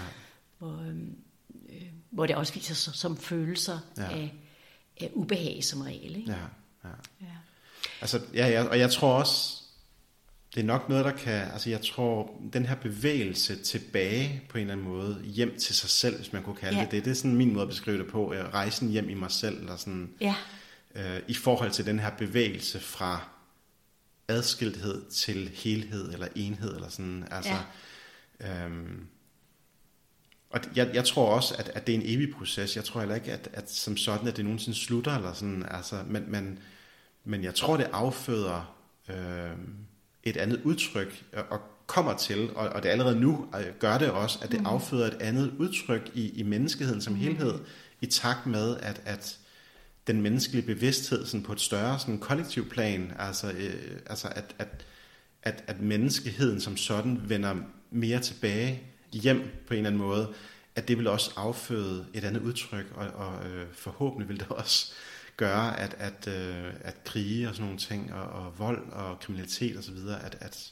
[0.57, 1.15] Hvor, øhm,
[1.69, 4.03] øh, hvor det også viser sig som følelser Ja.
[4.03, 4.33] af,
[5.01, 6.15] af ubehag som regel.
[6.15, 6.31] Ikke?
[6.31, 6.37] Ja,
[6.83, 6.89] ja.
[7.21, 7.25] Ja.
[8.01, 9.60] Altså, ja, ja, og jeg tror også,
[10.55, 14.61] det er nok noget, der kan, altså jeg tror, den her bevægelse tilbage på en
[14.61, 16.83] eller anden måde, hjem til sig selv, hvis man kunne kalde Ja.
[16.83, 19.31] det det, det er sådan min måde at beskrive det på, rejsen hjem i mig
[19.31, 20.35] selv, eller sådan, ja.
[20.95, 23.27] øh, i forhold til den her bevægelse fra
[24.27, 27.57] adskilthed til helhed, eller enhed, eller sådan, altså,
[28.41, 28.65] ja.
[28.65, 29.07] øhm,
[30.49, 32.75] og jeg, jeg tror også, at, at det er en evig proces.
[32.75, 36.03] Jeg tror heller ikke, at, at som sådan, at det nogensinde slutter, eller sådan, altså,
[36.07, 36.59] men, men,
[37.23, 38.75] men jeg tror, det afføder
[39.09, 39.51] øh,
[40.23, 44.11] et andet udtryk, og, og kommer til, og, og det allerede nu øh, gør det
[44.11, 44.65] også, at det Mhm.
[44.67, 47.53] afføder et andet udtryk i, i menneskeheden som helhed,
[48.01, 49.37] i takt med, at, at
[50.07, 54.85] den menneskelige bevidsthed sådan på et større sådan kollektiv plan, altså, øh, altså at, at,
[55.43, 57.55] at, at menneskeheden som sådan vender
[57.91, 60.33] mere tilbage hjem på en eller anden måde,
[60.75, 64.93] at det vil også afføde et andet udtryk, og, og øh, forhåbentlig vil det også
[65.45, 69.77] gøre, at, at, øh, at krige og sådan nogle ting, og, og vold og kriminalitet
[69.77, 70.71] og så videre, at, at,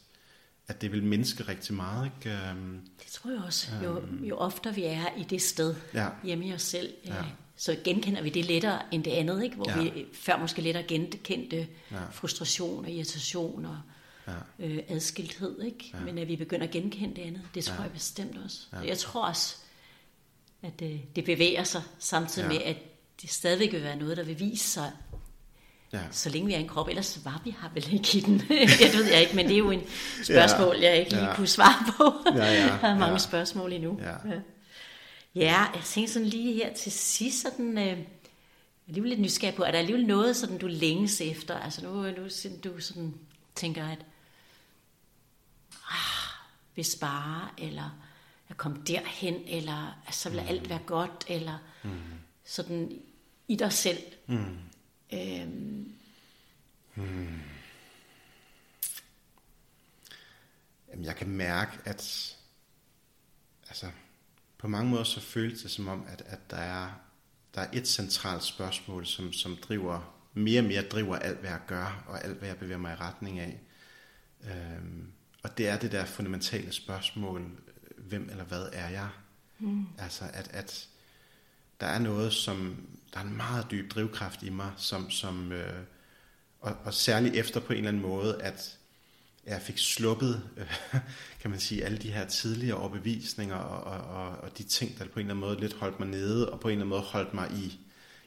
[0.68, 2.06] at det vil mindske rigtig meget.
[2.26, 2.38] Ikke?
[2.50, 3.68] Øhm, Det tror jeg også.
[3.84, 6.08] Jo, jo oftere vi er i det sted, Ja.
[6.24, 7.16] hjemme i os selv, Ja.
[7.16, 7.24] ja.
[7.56, 9.56] så genkender vi det lettere end det andet, ikke?
[9.56, 9.82] hvor Ja.
[9.92, 11.98] vi før måske lettere genkendte Ja.
[12.12, 13.78] frustration og irritation og
[14.28, 15.62] ja, øh, adskilthed.
[15.62, 15.92] Ikke?
[15.94, 16.00] Ja.
[16.00, 17.82] Men at vi begynder at genkende det andet, det tror Ja.
[17.82, 18.60] jeg bestemt også.
[18.74, 18.80] Ja.
[18.88, 19.56] Jeg tror også,
[20.64, 22.54] at øh, det bevæger sig, samtidig ja.
[22.54, 22.78] med, at
[23.22, 24.92] det stadigvæk vil være noget, der vil vise sig,
[25.94, 26.00] ja.
[26.12, 26.88] så længe vi er en krop.
[26.88, 28.40] Ellers var vi her vel ikke i den.
[28.80, 29.82] det ved jeg ikke, men det er jo en
[30.24, 31.36] spørgsmål, jeg ikke lige Ja.
[31.36, 32.32] kunne svare på.
[32.38, 33.18] Ja, ja, jeg har mange ja.
[33.18, 34.00] spørgsmål endnu.
[34.02, 34.30] Ja.
[34.30, 34.40] Ja.
[35.36, 37.96] ja, jeg tænker sådan lige her til sidst, sådan, øh, jeg er
[38.88, 41.60] alligevel lidt nysgerrig på, er der alligevel noget, sådan, du længes efter?
[41.60, 42.24] Altså nu, nu
[42.64, 43.14] du sådan,
[43.56, 44.00] tænker, at
[45.92, 46.30] ah,
[46.74, 48.00] hvis bare, eller
[48.50, 51.90] jeg kom derhen, eller altså, så vil alt være godt, eller mm.
[52.46, 53.02] sådan
[53.50, 54.04] i dig selv.
[54.28, 54.58] Mm.
[55.14, 55.94] Øhm,
[60.92, 62.36] Jamen, jeg kan mærke, at
[63.68, 63.92] altså,
[64.58, 66.92] på mange måder så føles det som om, at, at der, er,
[67.56, 71.62] der er et centralt spørgsmål, som, som driver mere og mere driver alt, hvad jeg
[71.68, 73.60] gør, og alt, hvad jeg bevæger mig i retning af.
[74.44, 75.12] Øhm,
[75.44, 77.52] og det er det der fundamentale spørgsmål,
[77.98, 79.10] hvem eller hvad er jeg?
[79.60, 79.86] Mm.
[79.98, 80.88] Altså, at, at
[81.80, 85.74] der er noget, som, der er en meget dyb drivkraft i mig, som, som øh,
[86.60, 88.78] og, og særligt efter på en eller anden måde, at
[89.46, 90.76] jeg fik sluppet, øh,
[91.42, 95.06] kan man sige, alle de her tidligere overbevisninger og, og, og, og de ting, der
[95.06, 97.02] på en eller anden måde lidt holdt mig nede, og på en eller anden måde
[97.02, 97.80] holdt mig i,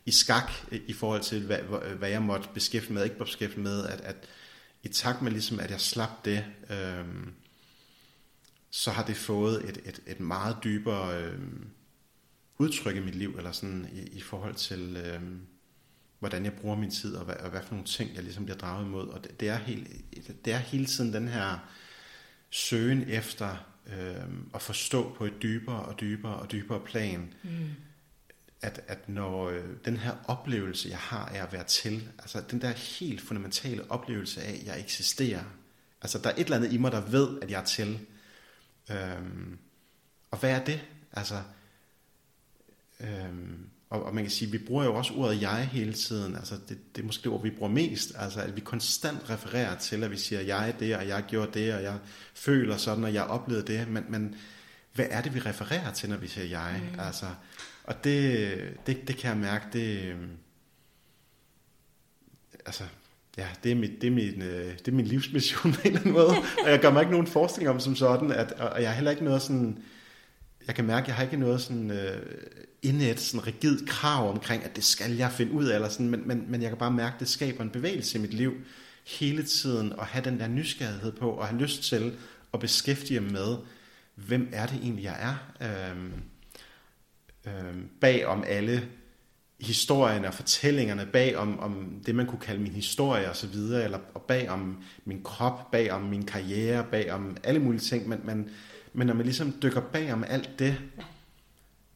[0.07, 0.53] i skak
[0.87, 4.01] i forhold til, hvad, hvad- hvad jeg måtte beskæftige med, ikke måtte beskæftige med, at,
[4.01, 4.17] at
[4.83, 7.05] i takt med ligesom, at jeg slap det, øh,
[8.71, 11.41] så har det fået et, et, et meget dybere øh,
[12.59, 15.21] udtryk i mit liv, eller sådan i, i forhold til, øh,
[16.19, 18.59] hvordan jeg bruger min tid, og hvad, og hvad for nogle ting, jeg ligesom bliver
[18.59, 19.09] draget imod.
[19.09, 19.89] Og det, det, er, helt,
[20.45, 21.59] det er hele tiden den her
[22.51, 24.25] søgen efter øh,
[24.55, 27.51] at forstå på et dybere og dybere og dybere plan, mm.
[28.61, 32.61] at, at når øh, den her oplevelse, jeg har af at være til, altså den
[32.61, 35.45] der helt fundamentale oplevelse af, at jeg eksisterer,
[36.03, 37.99] altså der er et eller andet i mig, der ved, at jeg er til.
[38.91, 39.59] Øhm,
[40.31, 40.85] og hvad er det?
[41.13, 41.43] Altså,
[43.03, 46.37] øhm, og, og man kan sige, vi bruger jo også ordet jeg hele tiden.
[46.37, 48.13] Altså det, det er måske det ord, vi bruger mest.
[48.19, 51.75] Altså at vi konstant refererer til, at vi siger, jeg det, og jeg gjorde det,
[51.75, 51.99] og jeg
[52.35, 53.89] føler sådan, og jeg oplevede det.
[53.89, 54.35] Men, men
[54.93, 56.81] hvad er det, vi refererer til, når vi siger jeg?
[56.93, 57.01] Mm.
[57.01, 57.27] Altså,
[57.85, 60.31] og det, det, det kan jeg mærke, det, øhm,
[62.67, 62.85] altså,
[63.37, 66.01] ja, det er, mit, det, er min, øh, det er min livsmission på en eller
[66.01, 66.29] anden måde.
[66.65, 69.11] Og jeg gør mig ikke nogen forestilling om som sådan, at, og jeg har heller
[69.11, 69.79] ikke noget sådan,
[70.67, 72.23] jeg kan mærke, at jeg har ikke noget sådan øh,
[72.83, 76.29] indet, sådan rigid krav omkring, at det skal jeg finde ud af, eller sådan, men,
[76.29, 78.53] men, men jeg kan bare mærke, at det skaber en bevægelse i mit liv
[79.07, 82.17] hele tiden, at have den der nysgerrighed på, og have lyst til
[82.55, 83.57] at beskæftige mig med,
[84.15, 86.13] hvem er det egentlig, jeg er, øhm,
[87.47, 88.89] øhm, bag om alle
[89.61, 93.85] historierne og fortællingerne bag om, om det, man kunne kalde min historie og så videre,
[93.85, 98.09] eller og bag om min krop, bag om min karriere, bag om alle mulige ting,
[98.09, 98.51] men, men,
[98.93, 100.79] men når man ligesom dykker bag om alt det,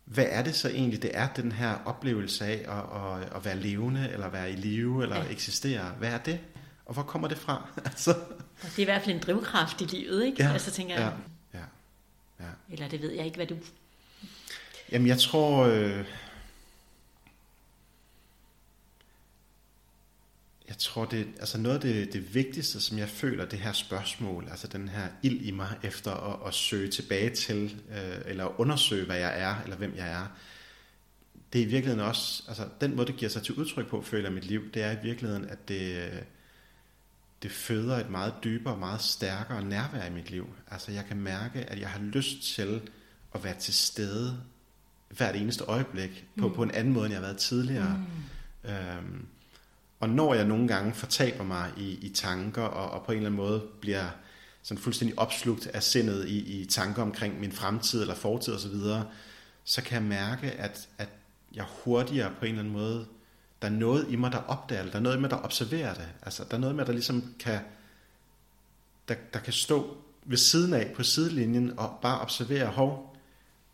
[0.04, 3.56] hvad er det så egentlig, det er den her oplevelse af at, at, at være
[3.56, 5.30] levende, eller være i live, eller ja.
[5.30, 5.84] eksistere?
[5.98, 6.40] Hvad er det?
[6.86, 7.68] Og hvor kommer det fra?
[7.84, 8.14] altså.
[8.62, 10.42] Det er i hvert fald en drivkraft i livet, ikke?
[10.42, 11.12] Ja, altså tænker ja, jeg,
[11.54, 11.58] ja,
[12.40, 12.50] ja.
[12.70, 13.56] eller det ved jeg ikke, hvad du...
[14.92, 15.64] Jamen jeg tror...
[15.64, 16.04] Øh,
[20.68, 24.48] jeg tror, det altså noget af det, det vigtigste, som jeg føler, det her spørgsmål,
[24.50, 29.06] altså den her ild i mig efter at, at søge tilbage til, øh, eller undersøge,
[29.06, 30.26] hvad jeg er, eller hvem jeg er,
[31.52, 34.30] det er i virkeligheden også, altså den måde, det giver sig til udtryk på, føler
[34.30, 36.10] mit liv, det er i virkeligheden, at det,
[37.42, 40.54] det føder et meget dybere, meget stærkere nærvær i mit liv.
[40.70, 42.80] Altså jeg kan mærke, at jeg har lyst til
[43.34, 44.40] at være til stede
[45.16, 46.54] hvert eneste øjeblik, på, mm.
[46.54, 48.04] på en anden måde, end jeg har været tidligere.
[48.64, 48.70] Mm.
[48.70, 49.26] Øhm,
[50.00, 53.28] og når jeg nogle gange fortaber mig i, i tanker, og, og på en eller
[53.28, 54.04] anden måde bliver
[54.62, 58.68] sådan fuldstændig opslugt af sindet i, i tanker omkring min fremtid eller fortid osv., så,
[58.68, 59.06] videre,
[59.64, 61.08] så kan jeg mærke, at, at
[61.54, 63.06] jeg hurtigere på en eller anden måde,
[63.62, 65.94] der er noget i mig, der opdager det, der er noget i mig, der observerer
[65.94, 66.08] det.
[66.22, 67.60] Altså, der er noget i mig, der ligesom kan,
[69.08, 73.05] der, der kan stå ved siden af på sidelinjen og bare observere, hov,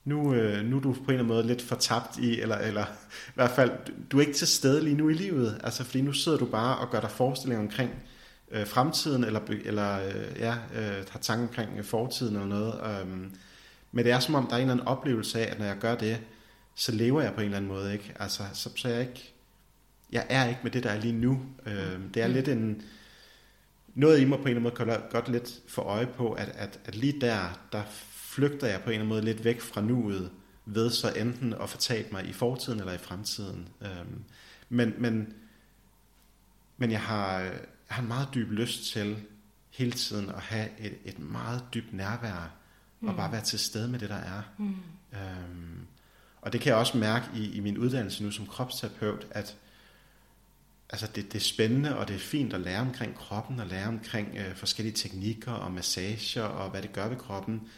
[0.05, 2.84] nu, øh, nu er du på en eller anden måde lidt fortabt i, eller, eller
[3.28, 3.70] i hvert fald,
[4.11, 6.78] du er ikke til stede lige nu i livet, altså fordi nu sidder du bare
[6.78, 7.90] og gør dig forestillinger omkring
[8.50, 12.74] øh, fremtiden, eller, eller øh, ja, øh, har tanker omkring fortiden eller noget.
[12.74, 13.09] Øh,
[13.92, 15.78] men det er som om, der er en eller anden oplevelse af, at når jeg
[15.78, 16.20] gør det,
[16.74, 18.14] så lever jeg på en eller anden måde, ikke?
[18.18, 19.34] Altså, så, så jeg ikke,
[20.12, 21.42] jeg er ikke med det, der er lige nu.
[21.66, 22.34] Øh, det er mm.
[22.34, 22.82] lidt en,
[23.94, 26.80] noget i mig på en eller anden måde godt lidt for øje på, at, at,
[26.84, 27.82] at lige der, der
[28.34, 30.30] flygter jeg på en eller anden måde lidt væk fra nuet,
[30.64, 33.68] ved så enten at fortabe mig i fortiden eller i fremtiden.
[33.80, 34.24] Øhm,
[34.68, 35.34] men, men,
[36.76, 37.52] men jeg har, jeg
[37.88, 39.16] har en meget dyb lyst til
[39.70, 42.50] hele tiden at have et, et meget dybt nærvær,
[43.00, 43.08] mm.
[43.08, 44.42] og bare være til stede med det, der er.
[44.58, 44.74] Mm.
[45.12, 45.86] Øhm,
[46.40, 49.56] og det kan jeg også mærke i, i min uddannelse nu som kropsterapeut, at
[50.90, 53.88] altså det, det er spændende, og det er fint at lære omkring kroppen, og lære
[53.88, 57.68] omkring øh, forskellige teknikker og massager, og hvad det gør ved kroppen.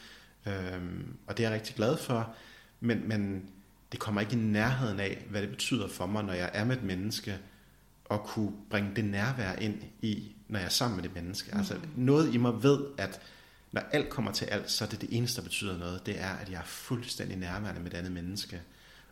[0.46, 2.34] Øhm, og det er jeg rigtig glad for,
[2.80, 3.44] men, men
[3.92, 6.76] det kommer ikke i nærheden af, hvad det betyder for mig, når jeg er med
[6.76, 7.38] et menneske,
[8.10, 11.50] at kunne bringe det nærvær ind i, når jeg er sammen med det menneske.
[11.52, 11.58] Mm.
[11.58, 13.20] Altså noget i mig ved, at
[13.72, 16.30] når alt kommer til alt, så er det det eneste, der betyder noget, det er,
[16.30, 18.62] at jeg er fuldstændig nærværende med det andet menneske.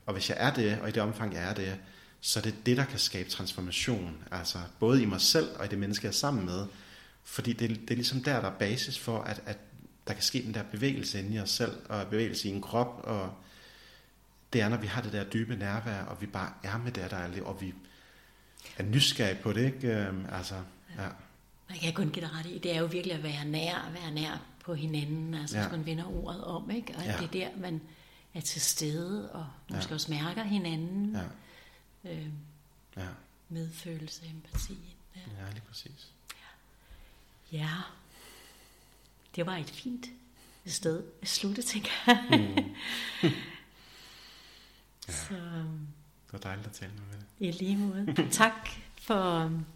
[0.06, 1.78] Og hvis jeg er det, og i det omfang jeg er det,
[2.20, 4.16] så er det det, der kan skabe transformation.
[4.30, 6.66] Altså både i mig selv og i det menneske, jeg er sammen med.
[7.24, 9.58] Fordi det, det er ligesom der, der er basis for, at, at
[10.06, 13.00] der kan ske den der bevægelse inde i os selv, og bevægelse i en krop,
[13.04, 13.34] og
[14.52, 17.10] det er, når vi har det der dybe nærvær, og vi bare er med det,
[17.10, 17.74] der er, og vi
[18.76, 19.88] er nysgerrige på det, ikke?
[19.88, 20.54] Øhm, altså,
[20.98, 21.08] ja.
[21.68, 24.10] Man kan kun give dig ret i, det er jo virkelig at være nær, være
[24.10, 25.62] nær på hinanden, altså ja.
[25.62, 26.94] hvis man vender ordet om, ikke?
[26.96, 27.16] Og ja.
[27.16, 27.80] det er der, man
[28.34, 29.94] er til stede, og måske ja.
[29.94, 31.16] også mærker hinanden.
[32.04, 32.10] Ja.
[32.10, 32.32] Øhm,
[32.96, 33.06] ja.
[33.48, 34.78] Medfølelse, empati.
[35.16, 36.08] Ja, ja lige præcis.
[37.52, 37.58] Ja.
[37.58, 37.68] ja
[39.36, 40.06] det var et fint
[40.66, 42.24] sted at slutte, tænker jeg.
[42.30, 42.64] Mm.
[45.08, 45.12] ja.
[45.12, 45.34] Så,
[46.26, 47.48] det var dejligt at tale med dig.
[47.48, 48.28] I lige måde.
[48.30, 48.68] tak
[49.00, 49.66] for um,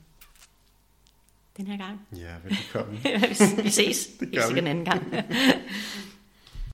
[1.57, 2.01] den her gang.
[2.17, 2.99] Ja, velkommen.
[3.65, 4.07] vi ses.
[4.21, 4.59] det gør vi.
[4.59, 5.13] en anden gang.